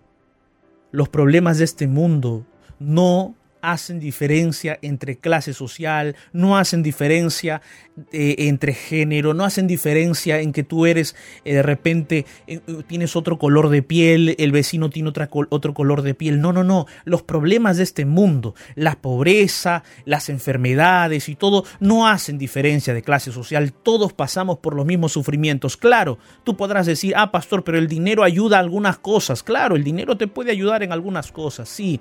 los 0.91 1.09
problemas 1.09 1.59
de 1.59 1.65
este 1.65 1.87
mundo 1.87 2.45
no 2.81 3.37
hacen 3.63 4.01
diferencia 4.01 4.79
entre 4.83 5.17
clase 5.17 5.55
social, 5.55 6.17
no 6.33 6.59
hacen 6.59 6.83
diferencia 6.83 7.63
eh, 8.11 8.35
entre 8.39 8.75
género, 8.75 9.35
no 9.35 9.45
hacen 9.45 9.67
diferencia 9.67 10.41
en 10.41 10.53
que 10.53 10.65
tú 10.65 10.87
eres 10.87 11.15
eh, 11.45 11.55
de 11.55 11.63
repente 11.63 12.27
eh, 12.47 12.61
tienes 12.87 13.17
otro 13.17 13.39
color 13.39 13.69
de 13.69 13.83
piel, 13.83 14.35
el 14.39 14.51
vecino 14.51 14.91
tiene 14.91 15.13
otro 15.51 15.75
color 15.75 16.03
de 16.03 16.15
piel. 16.15 16.41
No, 16.41 16.53
no, 16.53 16.65
no. 16.65 16.87
Los 17.05 17.23
problemas 17.23 17.77
de 17.77 17.85
este 17.85 18.05
mundo, 18.05 18.55
la 18.75 18.97
pobreza, 19.01 19.85
las 20.05 20.29
enfermedades 20.29 21.29
y 21.29 21.37
todo, 21.37 21.65
no 21.81 22.09
hacen 22.09 22.39
diferencia 22.39 22.95
de 22.95 23.03
clase 23.03 23.31
social. 23.31 23.73
Todos 23.73 24.13
pasamos 24.13 24.59
por 24.59 24.75
los 24.75 24.87
mismos 24.87 25.13
sufrimientos. 25.13 25.77
Claro, 25.77 26.19
tú 26.45 26.57
podrás 26.57 26.87
decir, 26.87 27.15
ah, 27.17 27.31
pastor, 27.31 27.63
pero 27.63 27.79
el 27.79 27.87
dinero 27.87 28.25
ayuda 28.25 28.57
a 28.57 28.61
algunas 28.61 28.99
cosas. 28.99 29.43
Claro, 29.43 29.77
el 29.77 29.85
dinero 29.85 30.17
te 30.17 30.27
puede 30.27 30.51
ayudar 30.51 30.83
en 30.83 30.93
algunas 30.93 31.31
cosas, 31.31 31.69
sí 31.69 32.01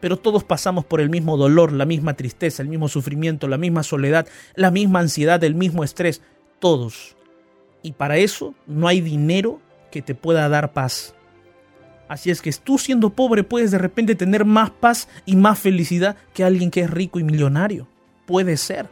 pero 0.00 0.16
todos 0.16 0.44
pasamos 0.44 0.84
por 0.84 1.00
el 1.00 1.10
mismo 1.10 1.36
dolor, 1.36 1.72
la 1.72 1.84
misma 1.84 2.14
tristeza, 2.14 2.62
el 2.62 2.68
mismo 2.68 2.88
sufrimiento, 2.88 3.48
la 3.48 3.58
misma 3.58 3.82
soledad, 3.82 4.26
la 4.54 4.70
misma 4.70 5.00
ansiedad, 5.00 5.42
el 5.44 5.54
mismo 5.54 5.84
estrés, 5.84 6.22
todos. 6.58 7.16
Y 7.82 7.92
para 7.92 8.16
eso 8.16 8.54
no 8.66 8.88
hay 8.88 9.00
dinero 9.00 9.60
que 9.90 10.02
te 10.02 10.14
pueda 10.14 10.48
dar 10.48 10.72
paz. 10.72 11.14
Así 12.08 12.30
es 12.30 12.40
que 12.40 12.52
tú 12.52 12.78
siendo 12.78 13.10
pobre 13.10 13.44
puedes 13.44 13.70
de 13.70 13.78
repente 13.78 14.14
tener 14.14 14.44
más 14.44 14.70
paz 14.70 15.08
y 15.26 15.36
más 15.36 15.58
felicidad 15.58 16.16
que 16.32 16.42
alguien 16.42 16.70
que 16.70 16.80
es 16.80 16.90
rico 16.90 17.20
y 17.20 17.24
millonario. 17.24 17.86
Puede 18.26 18.56
ser. 18.56 18.88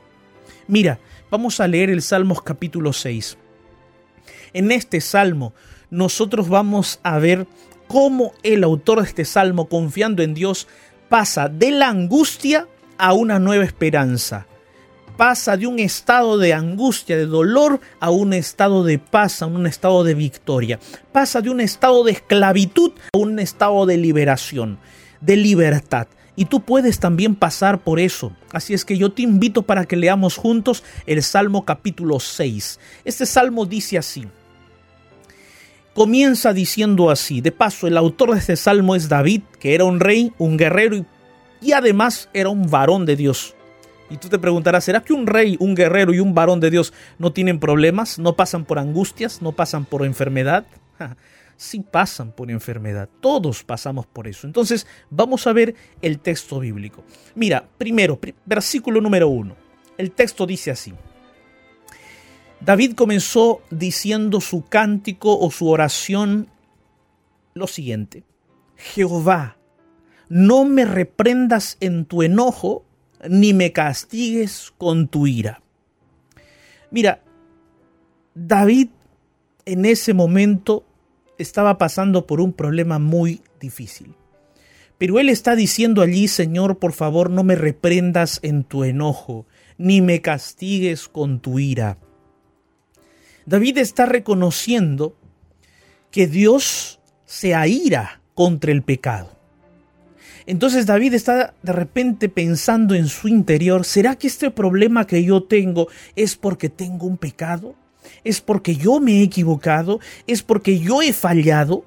Mira, 0.69 0.99
vamos 1.31 1.61
a 1.61 1.69
leer 1.69 1.91
el 1.91 2.03
Salmos 2.03 2.43
capítulo 2.43 2.93
6. 2.93 3.39
En 4.53 4.71
este 4.71 5.01
salmo 5.01 5.55
nosotros 5.91 6.49
vamos 6.49 7.01
a 7.03 7.19
ver 7.19 7.47
cómo 7.87 8.33
el 8.43 8.65
autor 8.65 9.01
de 9.01 9.09
este 9.09 9.25
salmo, 9.25 9.69
confiando 9.69 10.23
en 10.23 10.35
Dios, 10.35 10.67
pasa 11.09 11.49
de 11.49 11.71
la 11.71 11.89
angustia 11.89 12.67
a 12.99 13.13
una 13.13 13.39
nueva 13.39 13.65
esperanza. 13.65 14.47
Pasa 15.17 15.57
de 15.57 15.67
un 15.67 15.79
estado 15.79 16.37
de 16.37 16.53
angustia, 16.53 17.17
de 17.17 17.27
dolor, 17.27 17.81
a 18.01 18.11
un 18.11 18.35
estado 18.35 18.85
de 18.85 18.99
paz, 18.99 19.41
a 19.41 19.47
un 19.47 19.67
estado 19.67 20.05
de 20.05 20.15
victoria. 20.15 20.79
Pasa 21.13 21.41
de 21.41 21.49
un 21.49 21.61
estado 21.61 22.05
de 22.05 22.13
esclavitud 22.13 22.93
a 23.15 23.19
un 23.19 23.39
estado 23.39 23.87
de 23.87 23.97
liberación, 23.97 24.79
de 25.23 25.37
libertad. 25.37 26.09
Y 26.39 26.45
tú 26.47 26.61
puedes 26.61 27.01
también 27.01 27.35
pasar 27.35 27.79
por 27.79 27.99
eso. 27.99 28.33
Así 28.53 28.75
es 28.75 28.85
que 28.85 28.99
yo 28.99 29.11
te 29.11 29.23
invito 29.23 29.63
para 29.63 29.87
que 29.87 29.97
leamos 29.97 30.37
juntos 30.37 30.85
el 31.07 31.23
Salmo 31.23 31.65
capítulo 31.65 32.21
6. 32.21 32.79
Este 33.07 33.25
salmo 33.25 33.65
dice 33.65 33.97
así 33.97 34.27
comienza 35.97 36.53
diciendo 36.53 37.11
así. 37.11 37.41
De 37.41 37.51
paso, 37.51 37.87
el 37.87 37.97
autor 37.97 38.33
de 38.33 38.39
este 38.39 38.57
salmo 38.57 38.95
es 38.95 39.09
David, 39.09 39.41
que 39.59 39.75
era 39.75 39.85
un 39.85 39.99
rey, 39.99 40.31
un 40.37 40.59
guerrero 40.59 41.05
y, 41.63 41.73
además 41.73 42.29
era 42.35 42.51
un 42.51 42.71
varón 42.71 43.07
de 43.07 43.17
Dios. 43.17 43.55
Y 44.11 44.19
tú 44.19 44.29
te 44.29 44.39
preguntarás, 44.39 44.85
¿será 44.85 45.03
que 45.03 45.15
un 45.15 45.27
rey, 45.27 45.57
un 45.59 45.75
guerrero 45.75 46.13
y 46.13 46.21
un 46.21 46.35
varón 46.35 46.61
de 46.61 46.71
Dios 46.71 46.93
no 47.19 47.33
tienen 47.33 47.59
problemas? 47.59 48.19
¿No 48.19 48.37
pasan 48.37 48.67
por 48.67 48.79
angustias? 48.79 49.41
¿No 49.41 49.53
pasan 49.53 49.87
por 49.87 50.05
enfermedad? 50.05 50.67
sí 51.57 51.81
pasan 51.81 52.31
por 52.31 52.51
enfermedad. 52.51 53.09
Todos 53.21 53.65
pasamos 53.65 54.07
por 54.07 54.29
eso. 54.29 54.47
Entonces, 54.47 54.87
vamos 55.09 55.47
a 55.47 55.55
ver 55.55 55.75
el 56.03 56.19
texto 56.19 56.61
bíblico. 56.61 57.05
Mira, 57.35 57.67
primero, 57.79 58.21
versículo 58.45 59.01
número 59.01 59.29
uno. 59.29 59.57
El 59.97 60.13
texto 60.13 60.47
dice 60.47 60.71
así. 60.71 60.93
David 62.61 62.95
comenzó 62.95 63.63
diciendo 63.71 64.41
su 64.41 64.65
cántico 64.65 65.39
o 65.39 65.51
su 65.51 65.69
oración 65.69 66.49
lo 67.55 67.67
siguiente. 67.67 68.25
Jehová, 68.77 69.57
no 70.29 70.65
me 70.65 70.85
reprendas 70.85 71.77
en 71.81 72.05
tu 72.05 72.23
enojo, 72.23 72.85
ni 73.29 73.55
me 73.55 73.73
castigues 73.73 74.73
con 74.77 75.09
tu 75.09 75.27
ira. 75.27 75.63
Mira, 76.91 77.23
David 78.35 78.89
en 79.65 79.85
ese 79.85 80.15
momento 80.15 80.85
estaba 81.39 81.79
pasando 81.79 82.27
por 82.27 82.41
un 82.41 82.53
problema 82.53 82.99
muy 82.99 83.43
difícil. 83.61 84.15
Pero 84.99 85.19
él 85.19 85.29
está 85.29 85.57
diciendo 85.57 86.01
allí, 86.01 86.27
Señor, 86.29 86.79
por 86.79 86.93
favor, 86.93 87.29
no 87.31 87.45
me 87.45 87.55
reprendas 87.55 88.39
en 88.43 88.65
tu 88.65 88.85
enojo, 88.85 89.47
ni 89.77 90.01
me 90.01 90.23
castigues 90.23 91.09
con 91.09 91.41
tu 91.41 91.59
ira. 91.59 91.99
David 93.47 93.79
está 93.79 94.07
reconociendo 94.07 95.15
que 96.11 96.27
Dios 96.27 96.99
se 97.25 97.55
aira 97.55 98.21
contra 98.35 98.73
el 98.73 98.83
pecado. 98.83 99.31
Entonces 100.47 100.87
David 100.87 101.15
está 101.15 101.55
de 101.63 101.73
repente 101.73 102.29
pensando 102.29 102.95
en 102.95 103.09
su 103.09 103.29
interior, 103.29 103.85
¿será 103.85 104.17
que 104.17 104.27
este 104.27 104.51
problema 104.51 105.07
que 105.07 105.25
yo 105.25 105.43
tengo 105.43 105.89
es 106.15 106.37
porque 106.37 106.69
tengo 106.69 107.07
un 107.07 107.17
pecado? 107.17 107.75
¿Es 108.23 108.41
porque 108.41 108.77
yo 108.77 109.01
me 109.01 109.21
he 109.21 109.23
equivocado? 109.23 110.01
¿Es 110.27 110.43
porque 110.43 110.79
yo 110.79 111.03
he 111.03 111.13
fallado? 111.13 111.85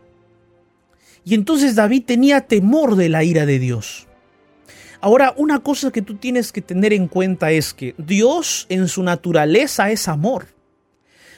Y 1.23 1.35
entonces 1.35 1.75
David 1.75 2.03
tenía 2.05 2.41
temor 2.41 2.95
de 2.95 3.09
la 3.09 3.23
ira 3.23 3.45
de 3.45 3.59
Dios. 3.59 4.07
Ahora, 5.01 5.33
una 5.37 5.59
cosa 5.59 5.91
que 5.91 6.01
tú 6.01 6.15
tienes 6.15 6.51
que 6.51 6.61
tener 6.61 6.91
en 6.91 7.07
cuenta 7.07 7.51
es 7.51 7.73
que 7.73 7.95
Dios 7.97 8.65
en 8.69 8.89
su 8.89 9.03
naturaleza 9.03 9.91
es 9.91 10.09
amor. 10.09 10.58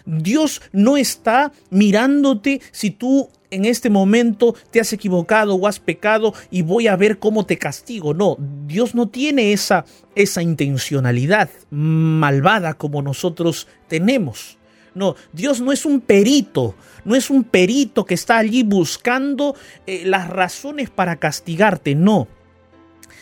Dios 0.05 0.61
no 0.71 0.97
está 0.97 1.51
mirándote 1.69 2.61
si 2.71 2.91
tú 2.91 3.29
en 3.51 3.65
este 3.65 3.89
momento 3.89 4.55
te 4.71 4.79
has 4.79 4.93
equivocado 4.93 5.55
o 5.55 5.67
has 5.67 5.79
pecado 5.79 6.33
y 6.49 6.63
voy 6.63 6.87
a 6.87 6.95
ver 6.95 7.19
cómo 7.19 7.45
te 7.45 7.57
castigo. 7.57 8.13
No, 8.13 8.37
Dios 8.65 8.95
no 8.95 9.09
tiene 9.09 9.53
esa, 9.53 9.85
esa 10.15 10.41
intencionalidad 10.41 11.49
malvada 11.69 12.73
como 12.73 13.01
nosotros 13.01 13.67
tenemos. 13.87 14.57
No, 14.93 15.15
Dios 15.31 15.61
no 15.61 15.71
es 15.71 15.85
un 15.85 16.01
perito, 16.01 16.75
no 17.05 17.15
es 17.15 17.29
un 17.29 17.43
perito 17.45 18.05
que 18.05 18.13
está 18.13 18.37
allí 18.37 18.63
buscando 18.63 19.55
eh, 19.87 20.03
las 20.05 20.29
razones 20.29 20.89
para 20.89 21.17
castigarte, 21.17 21.95
no. 21.95 22.27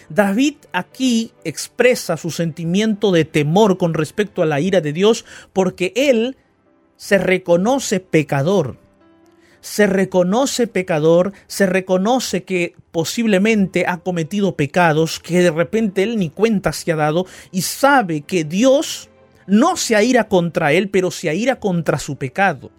David 0.10 0.56
aquí 0.72 1.32
expresa 1.44 2.18
su 2.18 2.32
sentimiento 2.32 3.12
de 3.12 3.26
temor 3.26 3.78
con 3.78 3.94
respecto 3.94 4.42
a 4.42 4.48
la 4.48 4.60
ira 4.60 4.82
de 4.82 4.94
Dios 4.94 5.26
porque 5.54 5.94
él 5.96 6.38
se 7.00 7.18
reconoce 7.18 8.02
pecador 8.02 8.78
se 9.62 9.88
reconoce 9.88 10.68
pecador, 10.68 11.34
se 11.48 11.66
reconoce 11.66 12.44
que 12.44 12.76
posiblemente 12.92 13.86
ha 13.88 13.98
cometido 13.98 14.56
pecados, 14.56 15.20
que 15.20 15.42
de 15.42 15.52
repente 15.52 16.04
él 16.04 16.18
ni 16.18 16.30
cuenta 16.30 16.72
se 16.72 16.92
ha 16.92 16.96
dado 16.96 17.26
y 17.52 17.62
sabe 17.64 18.22
que 18.22 18.44
Dios 18.44 19.10
no 19.48 19.78
se 19.78 19.96
aira 19.96 20.28
contra 20.28 20.72
él, 20.74 20.90
pero 20.90 21.12
se 21.12 21.30
aira 21.30 21.60
contra 21.60 22.00
su 22.00 22.18
pecado. 22.18 22.72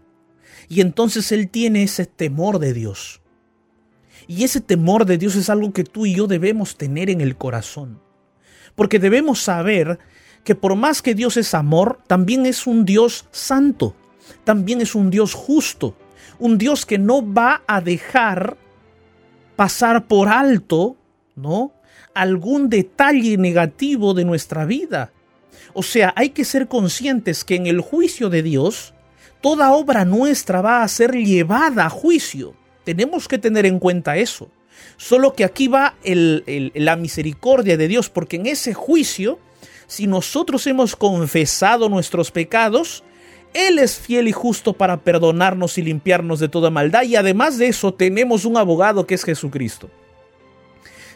Y 0.68 0.80
entonces 0.80 1.32
él 1.32 1.50
tiene 1.50 1.82
ese 1.82 2.06
temor 2.06 2.58
de 2.60 2.72
Dios. 2.72 3.20
Y 4.26 4.44
ese 4.44 4.60
temor 4.60 5.04
de 5.04 5.18
Dios 5.18 5.34
es 5.34 5.50
algo 5.50 5.72
que 5.72 5.84
tú 5.84 6.06
y 6.06 6.14
yo 6.14 6.28
debemos 6.28 6.76
tener 6.76 7.10
en 7.10 7.20
el 7.20 7.36
corazón. 7.36 8.00
Porque 8.76 9.00
debemos 9.00 9.42
saber 9.42 9.98
que 10.44 10.54
por 10.54 10.76
más 10.76 11.02
que 11.02 11.14
Dios 11.14 11.36
es 11.36 11.54
amor, 11.54 11.98
también 12.06 12.46
es 12.46 12.66
un 12.66 12.84
Dios 12.84 13.26
santo, 13.32 13.96
también 14.44 14.80
es 14.80 14.94
un 14.94 15.10
Dios 15.10 15.34
justo, 15.34 15.94
un 16.38 16.58
Dios 16.58 16.86
que 16.86 16.98
no 16.98 17.22
va 17.32 17.62
a 17.66 17.80
dejar 17.80 18.56
pasar 19.56 20.06
por 20.06 20.28
alto, 20.28 20.96
¿no? 21.36 21.72
algún 22.14 22.68
detalle 22.68 23.36
negativo 23.36 24.14
de 24.14 24.24
nuestra 24.24 24.64
vida. 24.64 25.12
O 25.72 25.82
sea, 25.82 26.12
hay 26.16 26.30
que 26.30 26.44
ser 26.44 26.68
conscientes 26.68 27.44
que 27.44 27.54
en 27.54 27.66
el 27.66 27.80
juicio 27.80 28.28
de 28.28 28.42
Dios, 28.42 28.94
toda 29.40 29.72
obra 29.72 30.04
nuestra 30.04 30.60
va 30.60 30.82
a 30.82 30.88
ser 30.88 31.12
llevada 31.12 31.86
a 31.86 31.90
juicio. 31.90 32.54
Tenemos 32.84 33.28
que 33.28 33.38
tener 33.38 33.66
en 33.66 33.78
cuenta 33.78 34.16
eso. 34.16 34.50
Solo 34.96 35.34
que 35.34 35.44
aquí 35.44 35.68
va 35.68 35.94
la 36.04 36.96
misericordia 36.96 37.76
de 37.76 37.88
Dios, 37.88 38.08
porque 38.08 38.36
en 38.36 38.46
ese 38.46 38.74
juicio, 38.74 39.38
si 39.86 40.06
nosotros 40.06 40.66
hemos 40.66 40.96
confesado 40.96 41.88
nuestros 41.88 42.30
pecados, 42.30 43.04
él 43.54 43.78
es 43.78 43.98
fiel 43.98 44.28
y 44.28 44.32
justo 44.32 44.72
para 44.72 44.98
perdonarnos 44.98 45.78
y 45.78 45.82
limpiarnos 45.82 46.40
de 46.40 46.48
toda 46.48 46.70
maldad 46.70 47.02
y 47.02 47.16
además 47.16 47.58
de 47.58 47.68
eso 47.68 47.92
tenemos 47.94 48.44
un 48.44 48.56
abogado 48.56 49.06
que 49.06 49.14
es 49.14 49.24
Jesucristo. 49.24 49.90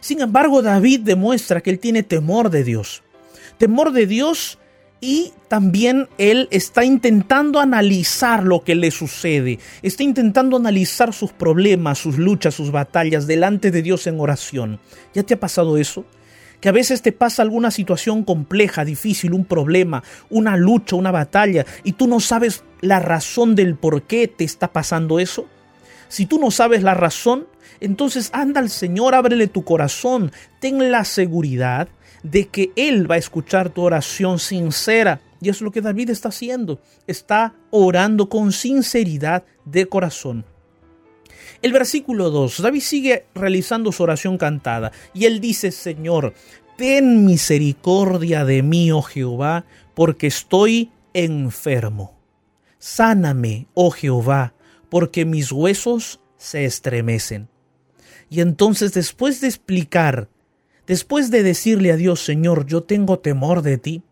Sin 0.01 0.21
embargo, 0.21 0.61
David 0.61 1.01
demuestra 1.01 1.61
que 1.61 1.71
él 1.71 1.79
tiene 1.79 2.03
temor 2.03 2.51
de 2.51 2.63
Dios. 2.63 3.03
Temor 3.57 3.93
de 3.93 4.07
Dios 4.07 4.59
y 5.01 5.33
también 5.49 6.09
él 6.19 6.49
está 6.51 6.85
intentando 6.85 7.61
analizar 7.61 8.43
lo 8.43 8.65
que 8.65 8.75
le 8.75 8.91
sucede, 8.91 9.59
está 9.83 10.03
intentando 10.03 10.57
analizar 10.57 11.13
sus 11.13 11.33
problemas, 11.33 11.99
sus 11.99 12.19
luchas, 12.19 12.55
sus 12.55 12.71
batallas 12.71 13.27
delante 13.27 13.71
de 13.71 13.83
Dios 13.83 14.07
en 14.07 14.19
oración. 14.19 14.81
¿Ya 15.13 15.23
te 15.23 15.35
ha 15.35 15.41
pasado 15.41 15.77
eso? 15.77 16.05
Que 16.65 16.71
a 16.71 16.73
veces 16.73 17.03
te 17.03 17.13
pasa 17.13 17.43
alguna 17.43 17.71
situación 17.71 18.25
compleja, 18.25 18.87
difícil, 18.87 19.35
un 19.35 19.45
problema, 19.45 20.03
una 20.31 20.57
lucha, 20.57 20.97
una 20.97 21.11
batalla, 21.11 21.67
y 21.83 21.93
tú 21.93 22.07
no 22.07 22.21
sabes 22.21 22.65
la 22.81 23.01
razón 23.01 23.55
del 23.55 23.75
por 23.75 24.05
qué 24.05 24.29
te 24.29 24.45
está 24.45 24.73
pasando 24.73 25.21
eso. 25.21 25.45
Si 26.09 26.25
tú 26.25 26.39
no 26.39 26.51
sabes 26.51 26.83
la 26.83 26.95
razón, 26.95 27.47
entonces 27.81 28.31
anda 28.33 28.63
al 28.63 28.71
Señor, 28.71 29.15
ábrele 29.15 29.47
tu 29.47 29.63
corazón, 29.63 30.33
ten 30.59 30.91
la 30.91 31.05
seguridad 31.05 31.89
de 32.23 32.49
que 32.49 32.73
Él 32.77 33.11
va 33.11 33.17
a 33.17 33.19
escuchar 33.19 33.69
tu 33.69 33.83
oración 33.83 34.39
sincera. 34.39 35.21
Y 35.43 35.51
es 35.51 35.61
lo 35.61 35.71
que 35.71 35.83
David 35.83 36.09
está 36.09 36.31
haciendo. 36.31 36.81
Está 37.07 37.53
orando 37.73 38.31
con 38.31 38.53
sinceridad 38.53 39.45
de 39.67 39.85
corazón. 39.85 40.47
El 41.65 41.73
versículo 41.73 42.29
2, 42.29 42.61
David 42.61 42.83
sigue 42.83 43.25
realizando 43.35 43.91
su 43.91 44.03
oración 44.03 44.37
cantada 44.37 44.93
y 45.15 45.25
él 45.25 45.41
dice, 45.41 45.73
Señor, 45.73 46.35
ten 46.77 47.25
misericordia 47.25 48.45
de 48.45 48.63
mí, 48.63 48.93
oh 48.93 49.01
Jehová, 49.01 49.65
porque 49.95 50.27
estoy 50.27 50.91
enfermo. 51.15 52.19
Sáname, 52.79 53.67
oh 53.73 53.91
Jehová, 53.91 54.53
porque 54.91 55.25
mis 55.25 55.51
huesos 55.53 56.21
se 56.37 56.67
estremecen. 56.67 57.49
Y 58.29 58.43
entonces 58.43 58.93
después 58.93 59.41
de 59.41 59.47
explicar, 59.47 60.29
después 60.87 61.31
de 61.31 61.43
decirle 61.43 61.93
a 61.93 61.97
Dios, 61.97 62.23
Señor, 62.23 62.67
yo 62.67 62.83
tengo 62.83 63.21
temor 63.21 63.63
de 63.63 63.79
ti, 63.79 64.03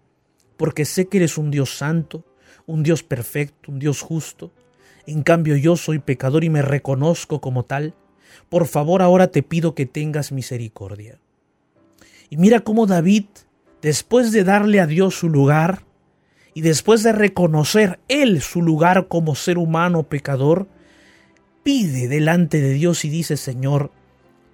porque 0.57 0.87
sé 0.87 1.07
que 1.07 1.19
eres 1.19 1.37
un 1.37 1.51
Dios 1.51 1.77
santo, 1.77 2.25
un 2.65 2.83
Dios 2.83 3.03
perfecto, 3.03 3.71
un 3.71 3.79
Dios 3.79 4.01
justo, 4.01 4.53
en 5.07 5.23
cambio 5.23 5.57
yo 5.57 5.77
soy 5.77 5.99
pecador 5.99 6.45
y 6.45 6.51
me 6.51 6.63
reconozco 6.63 7.41
como 7.41 7.65
tal. 7.65 7.95
Por 8.49 8.67
favor 8.67 9.03
ahora 9.03 9.29
te 9.29 9.43
pido 9.43 9.75
que 9.75 9.87
tengas 9.87 10.33
misericordia. 10.33 11.19
Y 12.31 12.37
mira 12.37 12.61
cómo 12.61 12.87
David, 12.87 13.27
después 13.83 14.33
de 14.33 14.45
darle 14.45 14.81
a 14.81 14.87
Dios 14.87 15.15
su 15.15 15.29
lugar, 15.29 15.85
y 16.55 16.61
después 16.61 17.03
de 17.03 17.13
reconocer 17.13 17.99
él 18.09 18.43
su 18.43 18.63
lugar 18.63 19.09
como 19.09 19.35
ser 19.35 19.57
humano 19.57 20.03
pecador, 20.03 20.69
pide 21.63 22.09
delante 22.09 22.61
de 22.61 22.75
Dios 22.75 23.05
y 23.07 23.09
dice, 23.09 23.39
Señor, 23.39 23.91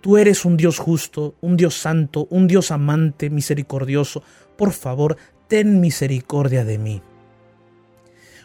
tú 0.00 0.16
eres 0.16 0.44
un 0.44 0.56
Dios 0.56 0.78
justo, 0.78 1.34
un 1.40 1.56
Dios 1.56 1.74
santo, 1.74 2.28
un 2.30 2.46
Dios 2.46 2.70
amante, 2.70 3.30
misericordioso, 3.30 4.22
por 4.56 4.72
favor, 4.72 5.16
ten 5.48 5.80
misericordia 5.80 6.64
de 6.64 6.78
mí. 6.78 7.02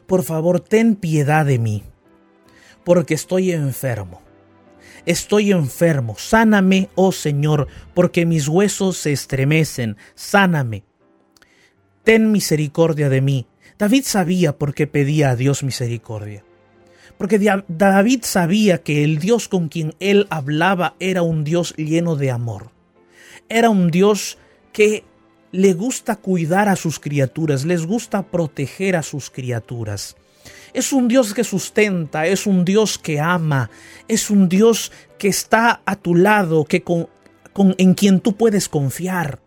Por 0.07 0.23
favor, 0.23 0.59
ten 0.59 0.95
piedad 0.95 1.45
de 1.45 1.59
mí 1.59 1.83
porque 2.83 3.13
estoy 3.13 3.51
enfermo. 3.51 4.21
Estoy 5.05 5.51
enfermo, 5.51 6.15
sáname, 6.17 6.89
oh 6.95 7.11
Señor, 7.11 7.67
porque 7.93 8.25
mis 8.25 8.47
huesos 8.47 8.97
se 8.97 9.11
estremecen, 9.11 9.97
sáname. 10.15 10.83
Ten 12.03 12.31
misericordia 12.31 13.09
de 13.09 13.21
mí. 13.21 13.47
David 13.77 14.03
sabía 14.05 14.57
por 14.57 14.73
qué 14.73 14.87
pedía 14.87 15.31
a 15.31 15.35
Dios 15.35 15.63
misericordia. 15.63 16.43
Porque 17.17 17.39
David 17.67 18.21
sabía 18.23 18.81
que 18.81 19.03
el 19.03 19.19
Dios 19.19 19.47
con 19.47 19.67
quien 19.67 19.93
él 19.99 20.27
hablaba 20.29 20.95
era 20.99 21.21
un 21.21 21.43
Dios 21.43 21.73
lleno 21.75 22.15
de 22.15 22.31
amor. 22.31 22.71
Era 23.49 23.69
un 23.69 23.91
Dios 23.91 24.37
que 24.71 25.03
le 25.51 25.73
gusta 25.73 26.15
cuidar 26.15 26.69
a 26.69 26.75
sus 26.75 26.99
criaturas, 26.99 27.65
les 27.65 27.85
gusta 27.85 28.23
proteger 28.23 28.95
a 28.95 29.03
sus 29.03 29.29
criaturas. 29.29 30.15
Es 30.73 30.91
un 30.91 31.07
Dios 31.07 31.33
que 31.33 31.43
sustenta, 31.43 32.25
es 32.25 32.47
un 32.47 32.65
Dios 32.65 32.97
que 32.97 33.19
ama, 33.19 33.69
es 34.07 34.29
un 34.29 34.49
Dios 34.49 34.91
que 35.17 35.27
está 35.27 35.81
a 35.85 35.95
tu 35.95 36.15
lado, 36.15 36.65
que 36.65 36.81
con, 36.83 37.07
en 37.77 37.93
quien 37.93 38.19
tú 38.19 38.35
puedes 38.35 38.67
confiar. 38.69 39.39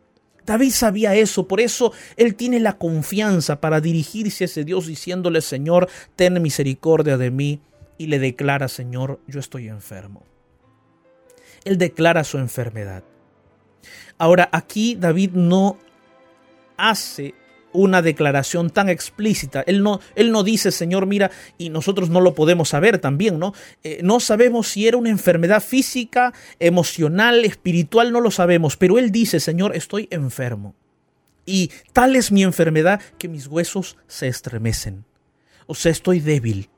David 0.44 0.70
sabía 0.70 1.16
eso, 1.16 1.48
por 1.48 1.60
eso 1.60 1.92
él 2.16 2.36
tiene 2.36 2.60
la 2.60 2.78
confianza 2.78 3.60
para 3.60 3.80
dirigirse 3.80 4.44
a 4.44 4.46
ese 4.46 4.64
Dios 4.64 4.86
diciéndole, 4.86 5.40
Señor, 5.40 5.88
ten 6.14 6.40
misericordia 6.40 7.16
de 7.16 7.32
mí, 7.32 7.60
y 7.98 8.06
le 8.06 8.18
declara, 8.18 8.68
Señor, 8.68 9.20
yo 9.26 9.40
estoy 9.40 9.68
enfermo. 9.68 10.22
Él 11.64 11.78
declara 11.78 12.24
su 12.24 12.38
enfermedad. 12.38 13.02
Ahora, 14.18 14.48
aquí 14.52 14.94
David 14.94 15.32
no 15.32 15.78
hace 16.76 17.34
una 17.76 18.02
declaración 18.02 18.70
tan 18.70 18.88
explícita. 18.88 19.62
Él 19.66 19.82
no, 19.82 20.00
él 20.14 20.32
no 20.32 20.42
dice, 20.42 20.72
Señor, 20.72 21.06
mira, 21.06 21.30
y 21.58 21.70
nosotros 21.70 22.10
no 22.10 22.20
lo 22.20 22.34
podemos 22.34 22.70
saber 22.70 22.98
también, 22.98 23.38
¿no? 23.38 23.54
Eh, 23.84 24.00
no 24.02 24.20
sabemos 24.20 24.68
si 24.68 24.86
era 24.86 24.96
una 24.96 25.10
enfermedad 25.10 25.62
física, 25.62 26.32
emocional, 26.58 27.44
espiritual, 27.44 28.12
no 28.12 28.20
lo 28.20 28.30
sabemos, 28.30 28.76
pero 28.76 28.98
él 28.98 29.10
dice, 29.10 29.40
Señor, 29.40 29.76
estoy 29.76 30.08
enfermo. 30.10 30.74
Y 31.44 31.70
tal 31.92 32.16
es 32.16 32.32
mi 32.32 32.42
enfermedad 32.42 33.00
que 33.18 33.28
mis 33.28 33.46
huesos 33.46 33.96
se 34.08 34.26
estremecen. 34.26 35.04
O 35.66 35.74
sea, 35.74 35.92
estoy 35.92 36.20
débil. 36.20 36.70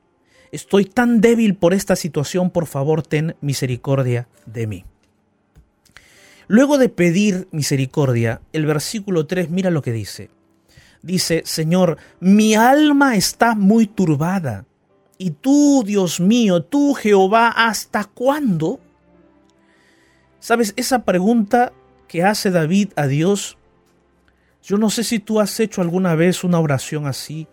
Estoy 0.53 0.85
tan 0.85 1.21
débil 1.21 1.57
por 1.57 1.75
esta 1.75 1.97
situación, 1.97 2.51
por 2.51 2.67
favor, 2.67 3.03
ten 3.03 3.37
misericordia 3.41 4.29
de 4.47 4.67
mí. 4.67 4.85
Luego 6.47 6.79
de 6.79 6.89
pedir 6.89 7.49
misericordia, 7.51 8.41
el 8.55 8.65
versículo 8.65 9.27
3 9.27 9.51
mira 9.51 9.71
lo 9.71 9.83
que 9.83 9.93
dice 9.93 10.31
dice, 11.03 11.43
Señor, 11.45 11.99
mi 12.21 12.55
alma 12.55 13.17
está 13.17 13.55
muy 13.55 13.87
turbada. 13.87 14.65
Y 15.19 15.33
tú, 15.33 15.83
Dios 15.85 16.21
mío, 16.21 16.63
tú, 16.63 16.95
Jehová, 16.95 17.49
¿hasta 17.49 18.05
cuándo? 18.05 18.81
Sabes, 20.39 20.73
esa 20.77 21.05
pregunta 21.05 21.73
que 22.07 22.23
hace 22.23 22.51
David 22.51 22.91
a 22.95 23.07
Dios, 23.07 23.59
yo 24.63 24.79
no 24.79 24.91
sé 24.91 25.03
si 25.03 25.19
tú 25.19 25.41
has 25.41 25.59
hecho 25.61 25.83
alguna 25.83 26.15
vez 26.15 26.45
una 26.45 26.61
oración 26.61 27.07
así, 27.07 27.49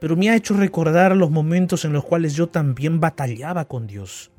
pero 0.00 0.16
me 0.16 0.30
ha 0.30 0.36
hecho 0.36 0.54
recordar 0.54 1.14
los 1.14 1.30
momentos 1.30 1.84
en 1.84 1.92
los 1.92 2.04
cuales 2.04 2.34
yo 2.34 2.48
también 2.48 3.00
batallaba 3.00 3.66
con 3.66 3.86
Dios. 3.86 4.30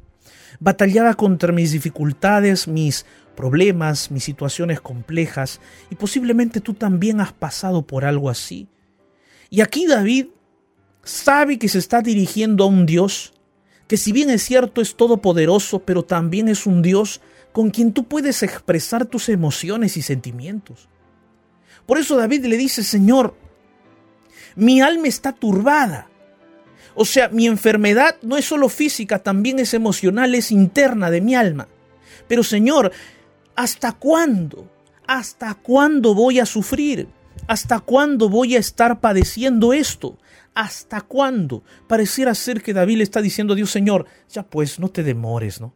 Batallaba 0.60 1.14
contra 1.14 1.54
mis 1.54 1.72
dificultades, 1.72 2.68
mis 2.68 3.06
problemas, 3.36 4.12
mis 4.12 4.24
situaciones 4.24 4.82
complejas, 4.82 5.60
y 5.90 5.96
posiblemente 5.96 6.62
tú 6.62 6.74
también 6.74 7.22
has 7.22 7.34
pasado 7.34 7.82
por 7.82 8.06
algo 8.06 8.30
así. 8.30 8.68
Y 9.50 9.62
aquí 9.62 9.86
David 9.86 10.28
sabe 11.04 11.58
que 11.60 11.68
se 11.68 11.80
está 11.80 12.02
dirigiendo 12.02 12.64
a 12.64 12.68
un 12.68 12.86
Dios 12.86 13.34
que 13.92 13.98
si 13.98 14.14
bien 14.14 14.30
es 14.30 14.42
cierto 14.42 14.80
es 14.80 14.96
todopoderoso, 14.96 15.80
pero 15.80 16.06
también 16.06 16.48
es 16.48 16.66
un 16.66 16.82
Dios 16.82 17.20
con 17.52 17.72
quien 17.72 17.92
tú 17.92 18.06
puedes 18.06 18.42
expresar 18.42 19.06
tus 19.06 19.28
emociones 19.28 19.98
y 19.98 20.02
sentimientos. 20.02 20.88
Por 21.86 21.98
eso 21.98 22.16
David 22.16 22.46
le 22.46 22.56
dice, 22.56 22.84
Señor, 22.84 23.36
mi 24.56 24.80
alma 24.80 25.10
está 25.10 25.34
turbada. 25.34 26.10
O 26.96 27.04
sea, 27.04 27.28
mi 27.28 27.48
enfermedad 27.48 28.16
no 28.22 28.38
es 28.38 28.46
solo 28.46 28.70
física, 28.70 29.20
también 29.20 29.60
es 29.60 29.74
emocional, 29.74 30.36
es 30.36 30.54
interna 30.54 31.12
de 31.12 31.20
mi 31.20 31.36
alma. 31.36 31.68
Pero 32.30 32.44
Señor, 32.44 32.94
¿hasta 33.56 33.94
cuándo? 33.94 34.70
¿Hasta 35.08 35.56
cuándo 35.56 36.14
voy 36.16 36.40
a 36.40 36.46
sufrir? 36.46 37.08
¿Hasta 37.48 37.80
cuándo 37.80 38.30
voy 38.30 38.56
a 38.56 38.60
estar 38.60 39.00
padeciendo 39.00 39.74
esto? 39.74 40.18
¿Hasta 40.54 41.02
cuándo? 41.02 41.64
Pareciera 41.88 42.36
ser 42.36 42.62
que 42.62 42.74
David 42.74 42.98
le 42.98 43.04
está 43.04 43.22
diciendo 43.22 43.54
a 43.54 43.56
Dios, 43.56 43.72
Señor, 43.72 44.06
ya 44.30 44.44
pues, 44.44 44.80
no 44.80 44.90
te 44.90 45.04
demores, 45.04 45.62
¿no? 45.62 45.74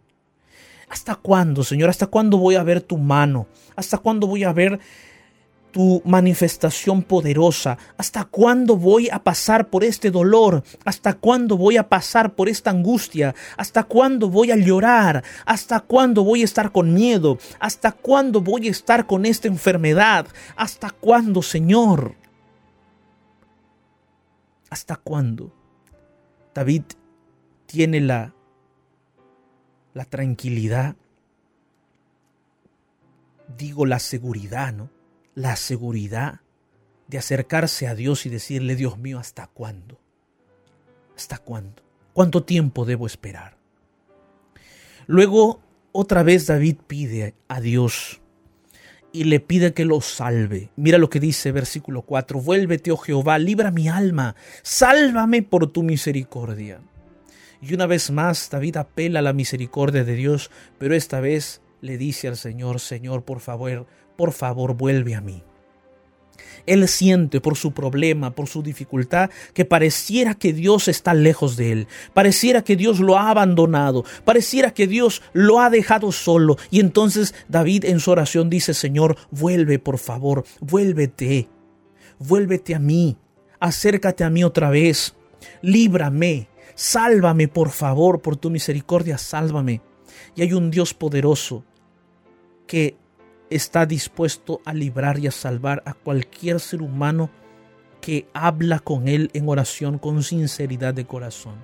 ¿Hasta 0.90 1.16
cuándo, 1.16 1.64
Señor? 1.64 1.90
¿Hasta 1.90 2.08
cuándo 2.08 2.38
voy 2.38 2.56
a 2.56 2.64
ver 2.64 2.82
tu 2.82 2.98
mano? 2.98 3.48
¿Hasta 3.76 3.98
cuándo 3.98 4.28
voy 4.28 4.44
a 4.44 4.54
ver 4.54 4.80
tu 5.76 6.02
manifestación 6.06 7.04
poderosa? 7.04 7.78
¿Hasta 7.98 8.24
cuándo 8.24 8.78
voy 8.78 9.10
a 9.10 9.22
pasar 9.22 9.70
por 9.70 9.84
este 9.84 10.10
dolor? 10.10 10.64
¿Hasta 10.86 11.16
cuándo 11.16 11.58
voy 11.58 11.76
a 11.76 11.90
pasar 11.90 12.34
por 12.34 12.48
esta 12.48 12.70
angustia? 12.70 13.36
¿Hasta 13.58 13.84
cuándo 13.84 14.30
voy 14.30 14.52
a 14.52 14.56
llorar? 14.56 15.22
¿Hasta 15.46 15.82
cuándo 15.82 16.24
voy 16.24 16.44
a 16.44 16.46
estar 16.46 16.72
con 16.72 16.94
miedo? 16.94 17.40
¿Hasta 17.60 17.92
cuándo 17.92 18.40
voy 18.40 18.70
a 18.70 18.72
estar 18.72 19.06
con 19.06 19.26
esta 19.26 19.50
enfermedad? 19.50 20.28
¿Hasta 20.56 20.92
cuándo, 20.92 21.42
Señor? 21.42 22.16
¿Hasta 24.70 24.96
cuándo? 24.96 25.52
David 26.54 26.84
tiene 27.66 28.00
la, 28.00 28.34
la 29.94 30.06
tranquilidad, 30.06 30.96
digo 33.58 33.86
la 33.86 34.00
seguridad, 34.00 34.72
¿no? 34.72 34.96
La 35.36 35.56
seguridad 35.58 36.42
de 37.08 37.18
acercarse 37.18 37.88
a 37.88 37.96
Dios 37.96 38.26
y 38.26 38.30
decirle, 38.30 38.76
Dios 38.76 38.98
mío, 38.98 39.20
¿hasta 39.20 39.48
cuándo? 39.48 40.00
¿Hasta 41.16 41.38
cuándo? 41.38 41.84
¿Cuánto 42.14 42.44
tiempo 42.44 42.86
debo 42.86 43.06
esperar? 43.06 43.58
Luego, 45.06 45.62
otra 45.92 46.24
vez 46.24 46.48
David 46.48 46.78
pide 46.88 47.36
a 47.48 47.62
Dios 47.62 48.22
y 49.12 49.26
le 49.26 49.40
pide 49.40 49.74
que 49.74 49.86
lo 49.86 50.02
salve. 50.02 50.72
Mira 50.76 50.98
lo 50.98 51.10
que 51.10 51.20
dice 51.20 51.52
versículo 51.52 52.02
4, 52.02 52.42
vuélvete, 52.42 52.92
oh 52.92 52.98
Jehová, 52.98 53.38
libra 53.38 53.72
mi 53.72 53.88
alma, 53.88 54.36
sálvame 54.62 55.42
por 55.42 55.72
tu 55.72 55.84
misericordia. 55.84 56.82
Y 57.62 57.74
una 57.74 57.86
vez 57.86 58.12
más 58.12 58.50
David 58.50 58.78
apela 58.78 59.20
a 59.20 59.22
la 59.22 59.34
misericordia 59.34 60.04
de 60.04 60.16
Dios, 60.16 60.52
pero 60.78 60.96
esta 60.96 61.20
vez 61.20 61.62
le 61.82 61.98
dice 61.98 62.28
al 62.28 62.36
Señor, 62.36 62.80
Señor, 62.80 63.24
por 63.24 63.40
favor, 63.40 63.88
por 64.16 64.32
favor, 64.32 64.76
vuelve 64.76 65.16
a 65.16 65.22
mí. 65.22 65.44
Él 66.66 66.88
siente 66.88 67.42
por 67.42 67.56
su 67.58 67.74
problema, 67.74 68.32
por 68.32 68.48
su 68.48 68.64
dificultad, 68.64 69.30
que 69.54 69.66
pareciera 69.66 70.34
que 70.34 70.54
Dios 70.54 70.88
está 70.88 71.14
lejos 71.14 71.58
de 71.58 71.72
él, 71.72 71.88
pareciera 72.14 72.64
que 72.64 72.76
Dios 72.76 73.00
lo 73.00 73.18
ha 73.18 73.30
abandonado, 73.30 74.04
pareciera 74.24 74.74
que 74.74 74.88
Dios 74.88 75.22
lo 75.34 75.60
ha 75.60 75.70
dejado 75.70 76.12
solo. 76.12 76.58
Y 76.72 76.80
entonces 76.80 77.36
David 77.48 77.86
en 77.86 78.00
su 78.00 78.12
oración 78.12 78.50
dice, 78.50 78.74
Señor, 78.74 79.18
vuelve 79.32 79.80
por 79.80 80.00
favor, 80.00 80.44
vuélvete, 80.60 81.48
vuélvete 82.20 82.76
a 82.76 82.80
mí, 82.80 83.18
acércate 83.60 84.24
a 84.24 84.30
mí 84.30 84.44
otra 84.44 84.70
vez, 84.70 85.16
líbrame, 85.62 86.48
sálvame 86.74 87.48
por 87.48 87.70
favor, 87.70 88.22
por 88.22 88.38
tu 88.38 88.50
misericordia, 88.50 89.18
sálvame. 89.18 89.82
Y 90.36 90.42
hay 90.42 90.54
un 90.54 90.72
Dios 90.72 90.94
poderoso 90.94 91.64
que 92.68 92.98
está 93.50 93.86
dispuesto 93.86 94.62
a 94.66 94.74
librar 94.74 95.20
y 95.20 95.28
a 95.28 95.32
salvar 95.32 95.84
a 95.86 95.94
cualquier 95.94 96.60
ser 96.60 96.82
humano 96.82 97.30
que 98.02 98.28
habla 98.34 98.80
con 98.80 99.08
él 99.08 99.30
en 99.34 99.48
oración 99.50 99.98
con 99.98 100.24
sinceridad 100.24 100.94
de 100.94 101.06
corazón. 101.06 101.56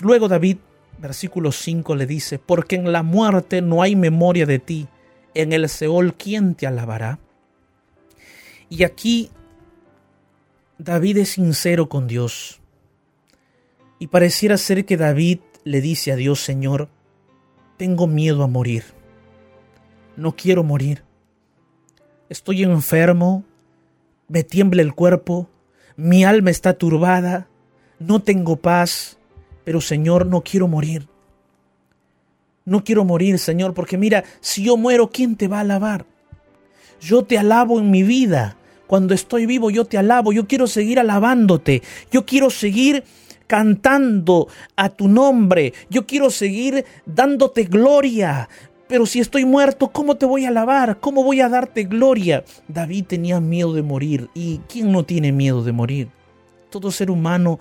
Luego 0.00 0.28
David, 0.28 0.58
versículo 0.98 1.52
5, 1.52 1.96
le 1.96 2.06
dice, 2.06 2.38
porque 2.38 2.76
en 2.76 2.92
la 2.92 3.02
muerte 3.02 3.62
no 3.62 3.82
hay 3.82 3.96
memoria 3.96 4.46
de 4.46 4.58
ti, 4.58 4.88
en 5.34 5.52
el 5.52 5.68
Seol, 5.68 6.14
¿quién 6.14 6.54
te 6.54 6.66
alabará? 6.66 7.18
Y 8.68 8.84
aquí 8.84 9.30
David 10.78 11.18
es 11.18 11.30
sincero 11.30 11.88
con 11.88 12.06
Dios. 12.06 12.60
Y 13.98 14.08
pareciera 14.08 14.56
ser 14.56 14.84
que 14.84 14.96
David 14.96 15.40
le 15.64 15.80
dice 15.80 16.12
a 16.12 16.16
Dios, 16.16 16.42
Señor, 16.42 16.88
tengo 17.76 18.06
miedo 18.06 18.42
a 18.42 18.46
morir 18.46 18.84
no 20.16 20.36
quiero 20.36 20.62
morir. 20.62 21.04
Estoy 22.28 22.62
enfermo, 22.62 23.44
me 24.28 24.44
tiembla 24.44 24.82
el 24.82 24.94
cuerpo, 24.94 25.48
mi 25.96 26.24
alma 26.24 26.50
está 26.50 26.74
turbada, 26.74 27.48
no 27.98 28.20
tengo 28.22 28.56
paz, 28.56 29.18
pero 29.64 29.80
Señor, 29.80 30.26
no 30.26 30.42
quiero 30.42 30.68
morir. 30.68 31.08
No 32.64 32.84
quiero 32.84 33.04
morir, 33.04 33.38
Señor, 33.38 33.74
porque 33.74 33.98
mira, 33.98 34.24
si 34.40 34.64
yo 34.64 34.76
muero, 34.76 35.10
¿quién 35.10 35.36
te 35.36 35.48
va 35.48 35.58
a 35.58 35.62
alabar? 35.62 36.06
Yo 37.00 37.24
te 37.24 37.36
alabo 37.36 37.80
en 37.80 37.90
mi 37.90 38.02
vida. 38.04 38.56
Cuando 38.86 39.14
estoy 39.14 39.46
vivo, 39.46 39.70
yo 39.70 39.84
te 39.84 39.98
alabo. 39.98 40.32
Yo 40.32 40.46
quiero 40.46 40.66
seguir 40.66 41.00
alabándote. 41.00 41.82
Yo 42.12 42.24
quiero 42.24 42.50
seguir 42.50 43.04
cantando 43.48 44.48
a 44.76 44.88
tu 44.90 45.08
nombre. 45.08 45.74
Yo 45.90 46.06
quiero 46.06 46.30
seguir 46.30 46.84
dándote 47.04 47.64
gloria. 47.64 48.48
Pero 48.92 49.06
si 49.06 49.20
estoy 49.20 49.46
muerto, 49.46 49.88
¿cómo 49.88 50.16
te 50.18 50.26
voy 50.26 50.44
a 50.44 50.48
alabar? 50.48 51.00
¿Cómo 51.00 51.24
voy 51.24 51.40
a 51.40 51.48
darte 51.48 51.84
gloria? 51.84 52.44
David 52.68 53.06
tenía 53.06 53.40
miedo 53.40 53.72
de 53.72 53.80
morir. 53.80 54.28
¿Y 54.34 54.58
quién 54.68 54.92
no 54.92 55.02
tiene 55.06 55.32
miedo 55.32 55.64
de 55.64 55.72
morir? 55.72 56.10
Todo 56.68 56.90
ser 56.90 57.10
humano 57.10 57.58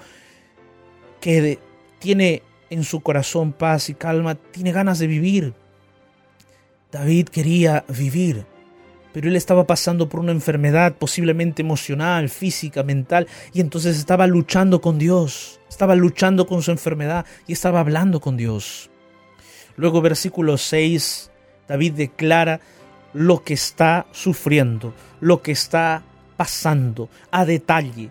que 1.21 1.57
tiene 1.99 2.43
en 2.69 2.83
su 2.83 2.99
corazón 2.99 3.53
paz 3.53 3.87
y 3.87 3.93
calma, 3.93 4.35
tiene 4.35 4.73
ganas 4.73 4.99
de 4.99 5.07
vivir. 5.07 5.53
David 6.91 7.29
quería 7.29 7.85
vivir, 7.87 8.45
pero 9.13 9.29
él 9.29 9.37
estaba 9.37 9.65
pasando 9.65 10.09
por 10.09 10.19
una 10.19 10.33
enfermedad 10.33 10.97
posiblemente 10.97 11.61
emocional, 11.61 12.27
física, 12.27 12.83
mental, 12.83 13.25
y 13.53 13.61
entonces 13.61 13.97
estaba 13.97 14.27
luchando 14.27 14.81
con 14.81 14.99
Dios, 14.99 15.61
estaba 15.69 15.95
luchando 15.95 16.45
con 16.45 16.61
su 16.61 16.71
enfermedad 16.71 17.25
y 17.47 17.53
estaba 17.53 17.79
hablando 17.79 18.19
con 18.19 18.35
Dios. 18.35 18.90
Luego 19.75 20.01
versículo 20.01 20.57
6, 20.57 21.31
David 21.67 21.93
declara 21.93 22.59
lo 23.13 23.43
que 23.43 23.53
está 23.53 24.07
sufriendo, 24.11 24.93
lo 25.19 25.41
que 25.41 25.51
está 25.51 26.03
pasando, 26.37 27.09
a 27.29 27.45
detalle, 27.45 28.09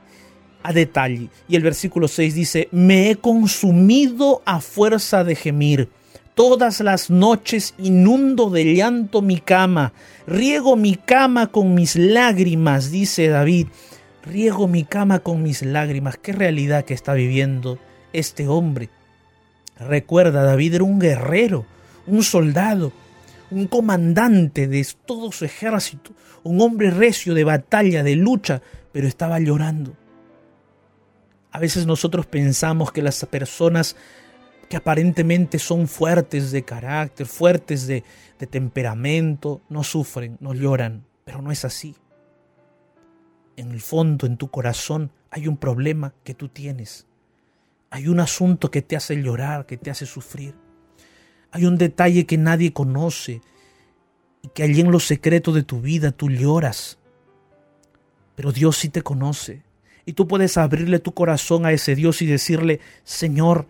a 0.62 0.72
detalle. 0.72 1.28
Y 1.48 1.56
el 1.56 1.62
versículo 1.62 2.08
6 2.08 2.34
dice, 2.34 2.68
me 2.70 3.10
he 3.10 3.16
consumido 3.16 4.42
a 4.44 4.60
fuerza 4.60 5.24
de 5.24 5.34
gemir. 5.34 5.88
Todas 6.34 6.80
las 6.80 7.10
noches 7.10 7.74
inundo 7.76 8.50
de 8.50 8.74
llanto 8.74 9.20
mi 9.20 9.40
cama, 9.40 9.92
riego 10.26 10.76
mi 10.76 10.94
cama 10.94 11.48
con 11.48 11.74
mis 11.74 11.96
lágrimas, 11.96 12.90
dice 12.90 13.28
David, 13.28 13.66
riego 14.22 14.68
mi 14.68 14.84
cama 14.84 15.18
con 15.18 15.42
mis 15.42 15.62
lágrimas. 15.62 16.16
Qué 16.16 16.32
realidad 16.32 16.84
que 16.84 16.94
está 16.94 17.14
viviendo 17.14 17.78
este 18.12 18.48
hombre. 18.48 18.88
Recuerda, 19.80 20.42
David 20.42 20.74
era 20.74 20.84
un 20.84 20.98
guerrero, 20.98 21.64
un 22.06 22.22
soldado, 22.22 22.92
un 23.50 23.66
comandante 23.66 24.68
de 24.68 24.86
todo 25.06 25.32
su 25.32 25.46
ejército, 25.46 26.12
un 26.42 26.60
hombre 26.60 26.90
recio 26.90 27.34
de 27.34 27.44
batalla, 27.44 28.02
de 28.02 28.14
lucha, 28.14 28.60
pero 28.92 29.08
estaba 29.08 29.40
llorando. 29.40 29.96
A 31.50 31.58
veces 31.58 31.86
nosotros 31.86 32.26
pensamos 32.26 32.92
que 32.92 33.02
las 33.02 33.24
personas 33.24 33.96
que 34.68 34.76
aparentemente 34.76 35.58
son 35.58 35.88
fuertes 35.88 36.52
de 36.52 36.62
carácter, 36.62 37.26
fuertes 37.26 37.86
de, 37.86 38.04
de 38.38 38.46
temperamento, 38.46 39.62
no 39.68 39.82
sufren, 39.82 40.36
no 40.40 40.54
lloran, 40.54 41.04
pero 41.24 41.42
no 41.42 41.50
es 41.50 41.64
así. 41.64 41.96
En 43.56 43.72
el 43.72 43.80
fondo, 43.80 44.26
en 44.26 44.36
tu 44.36 44.48
corazón, 44.48 45.10
hay 45.30 45.48
un 45.48 45.56
problema 45.56 46.14
que 46.22 46.34
tú 46.34 46.48
tienes. 46.48 47.06
Hay 47.90 48.08
un 48.08 48.20
asunto 48.20 48.70
que 48.70 48.82
te 48.82 48.96
hace 48.96 49.20
llorar, 49.20 49.66
que 49.66 49.76
te 49.76 49.90
hace 49.90 50.06
sufrir. 50.06 50.54
Hay 51.50 51.66
un 51.66 51.76
detalle 51.76 52.26
que 52.26 52.38
nadie 52.38 52.72
conoce. 52.72 53.42
y 54.42 54.48
que 54.48 54.62
allí 54.62 54.80
en 54.80 54.90
lo 54.90 55.00
secreto 55.00 55.52
de 55.52 55.62
tu 55.62 55.82
vida 55.82 56.12
tú 56.12 56.30
lloras. 56.30 56.98
Pero 58.36 58.52
Dios 58.52 58.78
sí 58.78 58.88
te 58.88 59.02
conoce 59.02 59.62
y 60.06 60.14
tú 60.14 60.26
puedes 60.26 60.56
abrirle 60.56 60.98
tu 60.98 61.12
corazón 61.12 61.66
a 61.66 61.72
ese 61.72 61.94
Dios 61.94 62.22
y 62.22 62.26
decirle, 62.26 62.80
Señor, 63.04 63.66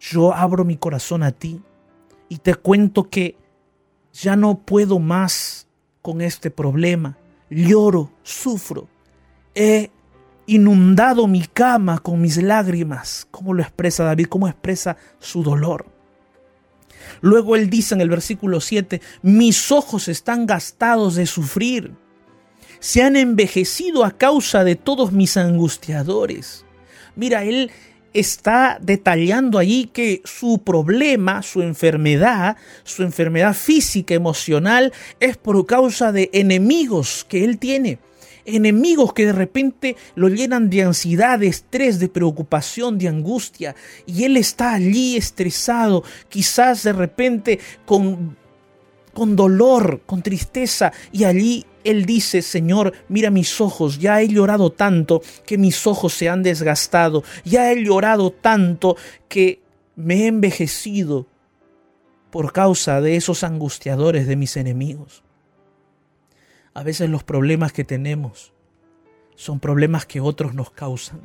yo 0.00 0.34
abro 0.34 0.64
mi 0.64 0.76
corazón 0.76 1.22
a 1.22 1.32
ti 1.32 1.62
y 2.28 2.38
te 2.38 2.54
cuento 2.54 3.08
que 3.08 3.36
ya 4.12 4.36
no 4.36 4.58
puedo 4.58 4.98
más 4.98 5.66
con 6.02 6.20
este 6.20 6.50
problema. 6.50 7.16
Lloro, 7.48 8.10
sufro. 8.22 8.88
He 9.54 9.90
inundado 10.46 11.26
mi 11.26 11.42
cama 11.46 11.98
con 11.98 12.20
mis 12.20 12.42
lágrimas. 12.42 13.26
¿Cómo 13.30 13.54
lo 13.54 13.62
expresa 13.62 14.04
David? 14.04 14.26
¿Cómo 14.26 14.48
expresa 14.48 14.96
su 15.18 15.42
dolor? 15.42 15.86
Luego 17.20 17.56
él 17.56 17.70
dice 17.70 17.94
en 17.94 18.00
el 18.00 18.08
versículo 18.08 18.60
7, 18.60 19.00
mis 19.22 19.72
ojos 19.72 20.08
están 20.08 20.46
gastados 20.46 21.14
de 21.14 21.26
sufrir. 21.26 21.92
Se 22.80 23.02
han 23.02 23.16
envejecido 23.16 24.04
a 24.04 24.10
causa 24.10 24.64
de 24.64 24.76
todos 24.76 25.12
mis 25.12 25.36
angustiadores. 25.36 26.64
Mira, 27.16 27.44
él 27.44 27.70
está 28.12 28.78
detallando 28.80 29.58
allí 29.58 29.86
que 29.92 30.22
su 30.24 30.62
problema, 30.64 31.42
su 31.42 31.62
enfermedad, 31.62 32.56
su 32.84 33.02
enfermedad 33.02 33.54
física, 33.54 34.14
emocional, 34.14 34.92
es 35.20 35.36
por 35.36 35.66
causa 35.66 36.12
de 36.12 36.30
enemigos 36.32 37.26
que 37.28 37.44
él 37.44 37.58
tiene. 37.58 37.98
Enemigos 38.44 39.12
que 39.12 39.26
de 39.26 39.32
repente 39.32 39.96
lo 40.14 40.28
llenan 40.28 40.70
de 40.70 40.82
ansiedad, 40.82 41.38
de 41.38 41.48
estrés, 41.48 41.98
de 41.98 42.08
preocupación, 42.08 42.98
de 42.98 43.08
angustia. 43.08 43.74
Y 44.06 44.24
él 44.24 44.36
está 44.36 44.74
allí 44.74 45.16
estresado, 45.16 46.04
quizás 46.28 46.82
de 46.82 46.92
repente 46.92 47.58
con, 47.86 48.36
con 49.12 49.36
dolor, 49.36 50.02
con 50.06 50.22
tristeza. 50.22 50.92
Y 51.12 51.24
allí 51.24 51.66
él 51.84 52.06
dice, 52.06 52.42
Señor, 52.42 52.92
mira 53.08 53.30
mis 53.30 53.60
ojos, 53.60 53.98
ya 53.98 54.20
he 54.20 54.28
llorado 54.28 54.70
tanto 54.70 55.22
que 55.46 55.58
mis 55.58 55.86
ojos 55.86 56.14
se 56.14 56.28
han 56.28 56.42
desgastado, 56.42 57.22
ya 57.44 57.70
he 57.70 57.82
llorado 57.82 58.30
tanto 58.30 58.96
que 59.28 59.60
me 59.96 60.24
he 60.24 60.26
envejecido 60.26 61.26
por 62.30 62.52
causa 62.52 63.00
de 63.00 63.16
esos 63.16 63.44
angustiadores 63.44 64.26
de 64.26 64.36
mis 64.36 64.56
enemigos. 64.56 65.23
A 66.74 66.82
veces 66.82 67.08
los 67.08 67.24
problemas 67.24 67.72
que 67.72 67.84
tenemos 67.84 68.52
son 69.36 69.60
problemas 69.60 70.06
que 70.06 70.20
otros 70.20 70.54
nos 70.54 70.70
causan, 70.70 71.20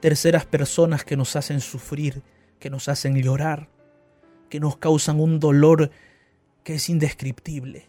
terceras 0.00 0.46
personas 0.46 1.04
que 1.04 1.16
nos 1.16 1.36
hacen 1.36 1.60
sufrir, 1.60 2.22
que 2.58 2.70
nos 2.70 2.88
hacen 2.88 3.16
llorar, 3.20 3.68
que 4.48 4.60
nos 4.60 4.76
causan 4.76 5.20
un 5.20 5.38
dolor 5.38 5.90
que 6.64 6.76
es 6.76 6.88
indescriptible 6.88 7.88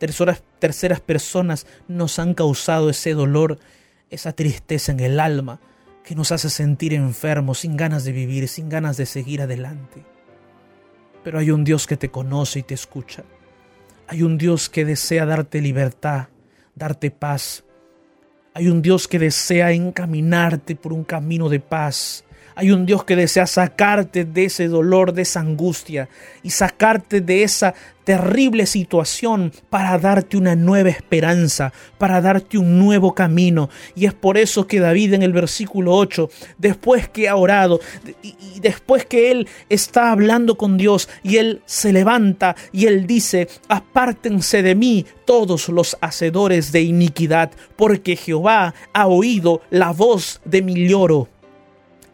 terceras, 0.00 0.42
terceras 0.58 1.00
personas 1.00 1.66
nos 1.86 2.18
han 2.18 2.34
causado 2.34 2.90
ese 2.90 3.12
dolor, 3.12 3.58
esa 4.08 4.32
tristeza 4.32 4.90
en 4.90 5.00
el 5.00 5.20
alma 5.20 5.60
que 6.02 6.14
nos 6.16 6.32
hace 6.32 6.48
sentir 6.50 6.94
enfermos, 6.94 7.60
sin 7.60 7.76
ganas 7.76 8.04
de 8.04 8.12
vivir, 8.12 8.48
sin 8.48 8.68
ganas 8.68 8.96
de 8.96 9.06
seguir 9.06 9.42
adelante. 9.42 10.04
Pero 11.22 11.38
hay 11.38 11.50
un 11.50 11.62
Dios 11.62 11.86
que 11.86 11.98
te 11.98 12.10
conoce 12.10 12.60
y 12.60 12.62
te 12.62 12.74
escucha. 12.74 13.22
Hay 14.10 14.24
un 14.24 14.38
Dios 14.38 14.68
que 14.68 14.84
desea 14.84 15.24
darte 15.24 15.60
libertad, 15.60 16.26
darte 16.74 17.12
paz. 17.12 17.62
Hay 18.54 18.66
un 18.66 18.82
Dios 18.82 19.06
que 19.06 19.20
desea 19.20 19.70
encaminarte 19.70 20.74
por 20.74 20.92
un 20.92 21.04
camino 21.04 21.48
de 21.48 21.60
paz, 21.60 22.24
hay 22.60 22.72
un 22.72 22.84
Dios 22.84 23.04
que 23.04 23.16
desea 23.16 23.46
sacarte 23.46 24.26
de 24.26 24.44
ese 24.44 24.68
dolor, 24.68 25.14
de 25.14 25.22
esa 25.22 25.40
angustia 25.40 26.10
y 26.42 26.50
sacarte 26.50 27.22
de 27.22 27.42
esa 27.42 27.74
terrible 28.04 28.66
situación 28.66 29.50
para 29.70 29.98
darte 29.98 30.36
una 30.36 30.56
nueva 30.56 30.90
esperanza, 30.90 31.72
para 31.96 32.20
darte 32.20 32.58
un 32.58 32.78
nuevo 32.78 33.14
camino. 33.14 33.70
Y 33.94 34.04
es 34.04 34.12
por 34.12 34.36
eso 34.36 34.66
que 34.66 34.78
David 34.78 35.14
en 35.14 35.22
el 35.22 35.32
versículo 35.32 35.94
8, 35.94 36.28
después 36.58 37.08
que 37.08 37.30
ha 37.30 37.36
orado 37.36 37.80
y, 38.22 38.60
después 38.60 39.06
que 39.06 39.30
él 39.30 39.48
está 39.70 40.12
hablando 40.12 40.58
con 40.58 40.76
Dios 40.76 41.08
y 41.22 41.38
él 41.38 41.62
se 41.64 41.94
levanta 41.94 42.56
y 42.72 42.88
él 42.88 43.06
dice, 43.06 43.48
apártense 43.68 44.62
de 44.62 44.74
mí 44.74 45.06
todos 45.24 45.70
los 45.70 45.96
hacedores 46.02 46.72
de 46.72 46.82
iniquidad, 46.82 47.52
porque 47.76 48.16
Jehová 48.16 48.74
ha 48.92 49.06
oído 49.06 49.62
la 49.70 49.92
voz 49.92 50.42
de 50.44 50.60
mi 50.60 50.86
lloro. 50.86 51.39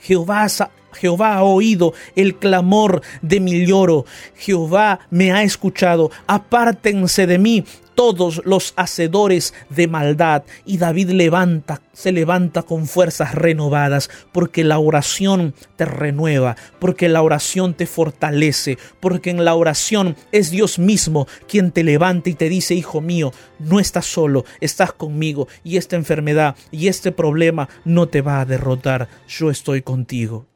Jehová, 0.08 0.48
Jehová 0.98 1.34
ha 1.34 1.42
oído 1.42 1.94
el 2.14 2.36
clamor 2.36 3.02
de 3.22 3.40
mi 3.40 3.66
lloro. 3.66 4.04
Jehová 4.36 5.00
me 5.10 5.32
ha 5.32 5.42
escuchado. 5.42 6.10
Apártense 6.26 7.26
de 7.26 7.38
mí 7.38 7.64
todos 7.96 8.42
los 8.44 8.74
hacedores 8.76 9.52
de 9.70 9.88
maldad. 9.88 10.44
Y 10.64 10.78
David 10.78 11.10
levanta, 11.10 11.82
se 11.92 12.12
levanta 12.12 12.62
con 12.62 12.86
fuerzas 12.86 13.34
renovadas, 13.34 14.08
porque 14.30 14.62
la 14.62 14.78
oración 14.78 15.54
te 15.74 15.86
renueva, 15.86 16.56
porque 16.78 17.08
la 17.08 17.22
oración 17.22 17.74
te 17.74 17.86
fortalece, 17.86 18.78
porque 19.00 19.30
en 19.30 19.44
la 19.44 19.56
oración 19.56 20.14
es 20.30 20.50
Dios 20.50 20.78
mismo 20.78 21.26
quien 21.48 21.72
te 21.72 21.82
levanta 21.82 22.30
y 22.30 22.34
te 22.34 22.48
dice, 22.48 22.74
hijo 22.74 23.00
mío, 23.00 23.32
no 23.58 23.80
estás 23.80 24.06
solo, 24.06 24.44
estás 24.60 24.92
conmigo, 24.92 25.48
y 25.64 25.78
esta 25.78 25.96
enfermedad 25.96 26.54
y 26.70 26.88
este 26.88 27.10
problema 27.10 27.68
no 27.84 28.06
te 28.06 28.20
va 28.20 28.40
a 28.40 28.44
derrotar, 28.44 29.08
yo 29.26 29.50
estoy 29.50 29.82
contigo. 29.82 30.46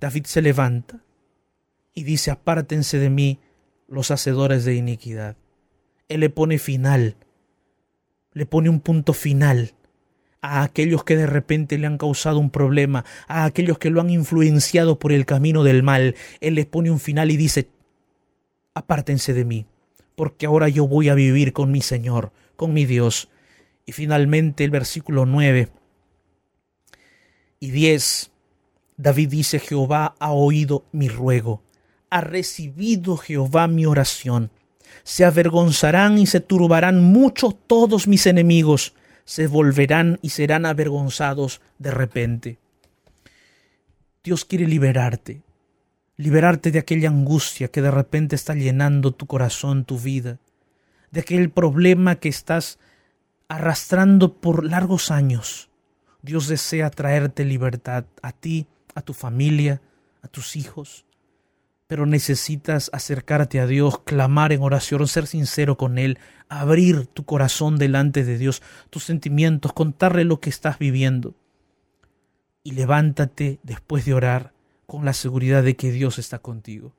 David 0.00 0.26
se 0.26 0.42
levanta 0.42 1.02
y 1.94 2.04
dice, 2.04 2.30
apártense 2.30 2.98
de 2.98 3.10
mí 3.10 3.40
los 3.88 4.10
hacedores 4.10 4.64
de 4.64 4.74
iniquidad. 4.74 5.36
Él 6.08 6.20
le 6.20 6.30
pone 6.30 6.58
final, 6.58 7.16
le 8.32 8.46
pone 8.46 8.68
un 8.68 8.80
punto 8.80 9.12
final 9.12 9.72
a 10.42 10.62
aquellos 10.62 11.02
que 11.04 11.16
de 11.16 11.26
repente 11.26 11.78
le 11.78 11.86
han 11.86 11.98
causado 11.98 12.38
un 12.38 12.50
problema, 12.50 13.04
a 13.26 13.44
aquellos 13.44 13.78
que 13.78 13.90
lo 13.90 14.00
han 14.00 14.10
influenciado 14.10 14.98
por 14.98 15.12
el 15.12 15.26
camino 15.26 15.64
del 15.64 15.82
mal. 15.82 16.14
Él 16.40 16.54
le 16.54 16.66
pone 16.66 16.90
un 16.90 17.00
final 17.00 17.30
y 17.30 17.36
dice, 17.36 17.68
apártense 18.74 19.32
de 19.32 19.44
mí, 19.44 19.66
porque 20.14 20.46
ahora 20.46 20.68
yo 20.68 20.86
voy 20.86 21.08
a 21.08 21.14
vivir 21.14 21.52
con 21.52 21.72
mi 21.72 21.80
Señor, 21.80 22.32
con 22.56 22.72
mi 22.74 22.84
Dios. 22.84 23.28
Y 23.86 23.92
finalmente 23.92 24.64
el 24.64 24.70
versículo 24.70 25.26
9 25.26 25.68
y 27.58 27.70
10, 27.70 28.30
David 28.96 29.28
dice, 29.30 29.58
Jehová 29.58 30.14
ha 30.18 30.32
oído 30.32 30.84
mi 30.92 31.08
ruego, 31.08 31.62
ha 32.10 32.20
recibido 32.20 33.16
Jehová 33.16 33.66
mi 33.68 33.86
oración 33.86 34.50
se 35.04 35.24
avergonzarán 35.24 36.18
y 36.18 36.26
se 36.26 36.40
turbarán 36.40 37.02
mucho 37.02 37.50
todos 37.50 38.08
mis 38.08 38.26
enemigos, 38.26 38.94
se 39.24 39.46
volverán 39.46 40.18
y 40.22 40.30
serán 40.30 40.66
avergonzados 40.66 41.60
de 41.78 41.90
repente. 41.90 42.58
Dios 44.24 44.44
quiere 44.44 44.66
liberarte, 44.66 45.42
liberarte 46.16 46.70
de 46.70 46.80
aquella 46.80 47.08
angustia 47.08 47.68
que 47.68 47.82
de 47.82 47.90
repente 47.90 48.34
está 48.34 48.54
llenando 48.54 49.12
tu 49.12 49.26
corazón, 49.26 49.84
tu 49.84 49.98
vida, 49.98 50.38
de 51.10 51.20
aquel 51.20 51.50
problema 51.50 52.16
que 52.16 52.28
estás 52.28 52.78
arrastrando 53.48 54.34
por 54.34 54.64
largos 54.64 55.10
años. 55.12 55.68
Dios 56.22 56.48
desea 56.48 56.90
traerte 56.90 57.44
libertad 57.44 58.06
a 58.22 58.32
ti, 58.32 58.66
a 58.96 59.02
tu 59.02 59.12
familia, 59.12 59.80
a 60.22 60.26
tus 60.26 60.56
hijos 60.56 61.06
pero 61.86 62.04
necesitas 62.04 62.90
acercarte 62.92 63.60
a 63.60 63.66
Dios, 63.66 64.00
clamar 64.00 64.52
en 64.52 64.62
oración, 64.62 65.06
ser 65.06 65.26
sincero 65.26 65.76
con 65.76 65.98
Él, 65.98 66.18
abrir 66.48 67.06
tu 67.06 67.24
corazón 67.24 67.78
delante 67.78 68.24
de 68.24 68.38
Dios, 68.38 68.62
tus 68.90 69.04
sentimientos, 69.04 69.72
contarle 69.72 70.24
lo 70.24 70.40
que 70.40 70.50
estás 70.50 70.78
viviendo. 70.78 71.34
Y 72.64 72.72
levántate 72.72 73.60
después 73.62 74.04
de 74.04 74.14
orar 74.14 74.52
con 74.86 75.04
la 75.04 75.12
seguridad 75.12 75.62
de 75.62 75.76
que 75.76 75.92
Dios 75.92 76.18
está 76.18 76.40
contigo 76.40 76.92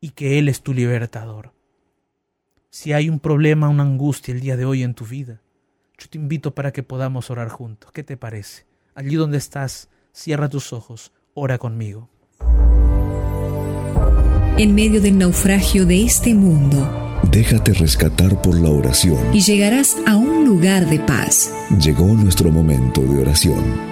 y 0.00 0.10
que 0.10 0.38
Él 0.38 0.48
es 0.48 0.62
tu 0.62 0.74
libertador. 0.74 1.52
Si 2.70 2.92
hay 2.92 3.08
un 3.08 3.20
problema, 3.20 3.68
una 3.68 3.84
angustia 3.84 4.34
el 4.34 4.40
día 4.40 4.56
de 4.56 4.64
hoy 4.64 4.82
en 4.82 4.94
tu 4.94 5.04
vida, 5.04 5.40
yo 5.96 6.08
te 6.08 6.18
invito 6.18 6.54
para 6.54 6.72
que 6.72 6.82
podamos 6.82 7.30
orar 7.30 7.48
juntos. 7.48 7.92
¿Qué 7.92 8.02
te 8.02 8.16
parece? 8.16 8.66
Allí 8.94 9.14
donde 9.14 9.38
estás, 9.38 9.88
cierra 10.18 10.48
tus 10.48 10.72
ojos, 10.72 11.12
ora 11.34 11.58
conmigo 11.58 12.08
en 14.58 14.74
medio 14.74 15.00
del 15.00 15.16
naufragio 15.16 15.86
de 15.86 16.02
este 16.02 16.34
mundo. 16.34 17.20
Déjate 17.30 17.74
rescatar 17.74 18.42
por 18.42 18.58
la 18.58 18.70
oración. 18.70 19.18
Y 19.32 19.40
llegarás 19.40 19.96
a 20.04 20.16
un 20.16 20.44
lugar 20.44 20.86
de 20.86 20.98
paz. 20.98 21.54
Llegó 21.80 22.06
nuestro 22.06 22.50
momento 22.50 23.00
de 23.02 23.20
oración. 23.20 23.88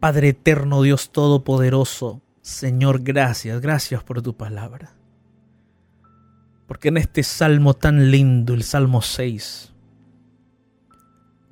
Padre 0.00 0.30
eterno, 0.30 0.82
Dios 0.82 1.10
Todopoderoso, 1.10 2.20
Señor, 2.42 3.02
gracias, 3.04 3.60
gracias 3.60 4.02
por 4.02 4.20
tu 4.20 4.36
palabra. 4.36 4.96
Porque 6.66 6.88
en 6.88 6.96
este 6.96 7.22
salmo 7.22 7.74
tan 7.74 8.10
lindo, 8.10 8.52
el 8.52 8.64
Salmo 8.64 9.00
6, 9.00 9.73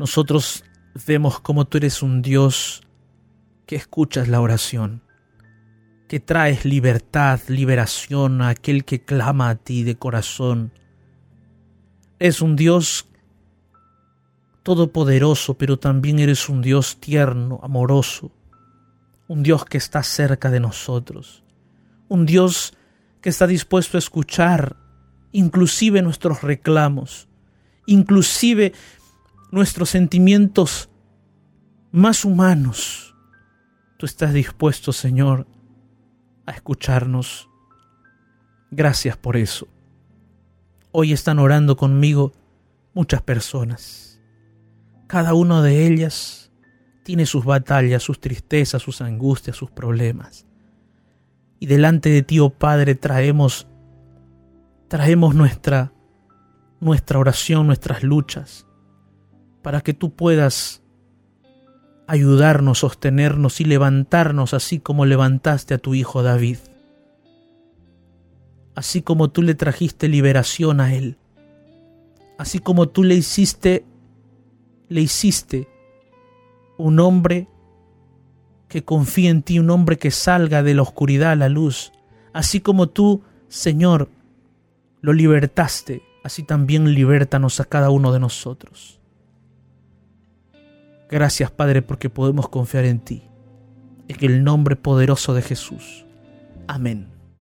nosotros 0.02 0.64
vemos 1.06 1.38
como 1.38 1.64
tú 1.64 1.78
eres 1.78 2.02
un 2.02 2.22
Dios 2.22 2.82
que 3.66 3.76
escuchas 3.76 4.26
la 4.26 4.40
oración, 4.40 5.00
que 6.08 6.18
traes 6.18 6.64
libertad, 6.64 7.38
liberación 7.46 8.42
a 8.42 8.48
aquel 8.48 8.84
que 8.84 9.04
clama 9.04 9.48
a 9.48 9.54
ti 9.54 9.84
de 9.84 9.94
corazón. 9.94 10.72
Es 12.18 12.42
un 12.42 12.56
Dios 12.56 13.06
todopoderoso, 14.64 15.54
pero 15.54 15.78
también 15.78 16.18
eres 16.18 16.48
un 16.48 16.62
Dios 16.62 16.98
tierno, 16.98 17.60
amoroso, 17.62 18.32
un 19.28 19.44
Dios 19.44 19.64
que 19.64 19.78
está 19.78 20.02
cerca 20.02 20.50
de 20.50 20.58
nosotros, 20.58 21.44
un 22.08 22.26
Dios 22.26 22.76
que 23.20 23.28
está 23.28 23.46
dispuesto 23.46 23.96
a 23.96 24.00
escuchar 24.00 24.74
inclusive 25.30 26.02
nuestros 26.02 26.42
reclamos, 26.42 27.28
inclusive 27.86 28.72
nuestros 29.52 29.90
sentimientos 29.90 30.88
más 31.92 32.24
humanos. 32.24 33.14
Tú 33.98 34.06
estás 34.06 34.32
dispuesto, 34.32 34.92
Señor, 34.92 35.46
a 36.46 36.52
escucharnos. 36.52 37.48
Gracias 38.70 39.16
por 39.16 39.36
eso. 39.36 39.68
Hoy 40.90 41.12
están 41.12 41.38
orando 41.38 41.76
conmigo 41.76 42.32
muchas 42.94 43.22
personas. 43.22 44.18
Cada 45.06 45.34
una 45.34 45.62
de 45.62 45.86
ellas 45.86 46.50
tiene 47.04 47.26
sus 47.26 47.44
batallas, 47.44 48.02
sus 48.02 48.20
tristezas, 48.20 48.80
sus 48.82 49.02
angustias, 49.02 49.56
sus 49.56 49.70
problemas. 49.70 50.46
Y 51.60 51.66
delante 51.66 52.08
de 52.08 52.22
ti, 52.22 52.40
oh 52.40 52.50
Padre, 52.50 52.94
traemos 52.94 53.68
traemos 54.88 55.34
nuestra 55.34 55.92
nuestra 56.80 57.18
oración, 57.18 57.66
nuestras 57.66 58.02
luchas, 58.02 58.66
para 59.62 59.80
que 59.80 59.94
tú 59.94 60.14
puedas 60.14 60.82
ayudarnos, 62.06 62.80
sostenernos 62.80 63.60
y 63.60 63.64
levantarnos 63.64 64.54
así 64.54 64.80
como 64.80 65.06
levantaste 65.06 65.74
a 65.74 65.78
tu 65.78 65.94
hijo 65.94 66.22
David. 66.22 66.58
Así 68.74 69.02
como 69.02 69.30
tú 69.30 69.42
le 69.42 69.54
trajiste 69.54 70.08
liberación 70.08 70.80
a 70.80 70.94
él. 70.94 71.16
Así 72.38 72.58
como 72.58 72.88
tú 72.88 73.04
le 73.04 73.14
hiciste 73.14 73.84
le 74.88 75.00
hiciste 75.00 75.68
un 76.76 77.00
hombre 77.00 77.48
que 78.68 78.84
confía 78.84 79.30
en 79.30 79.42
ti, 79.42 79.58
un 79.58 79.70
hombre 79.70 79.98
que 79.98 80.10
salga 80.10 80.62
de 80.62 80.74
la 80.74 80.82
oscuridad 80.82 81.32
a 81.32 81.36
la 81.36 81.48
luz. 81.48 81.92
Así 82.32 82.60
como 82.60 82.88
tú, 82.88 83.22
Señor, 83.48 84.08
lo 85.00 85.12
libertaste, 85.12 86.02
así 86.24 86.42
también 86.42 86.94
libértanos 86.94 87.60
a 87.60 87.64
cada 87.64 87.90
uno 87.90 88.12
de 88.12 88.20
nosotros. 88.20 89.01
Gracias 91.12 91.50
Padre 91.50 91.82
porque 91.82 92.08
podemos 92.08 92.48
confiar 92.48 92.86
en 92.86 92.98
ti, 92.98 93.22
en 94.08 94.16
el 94.24 94.42
nombre 94.44 94.76
poderoso 94.76 95.34
de 95.34 95.42
Jesús. 95.42 96.06
Amén. 96.66 97.06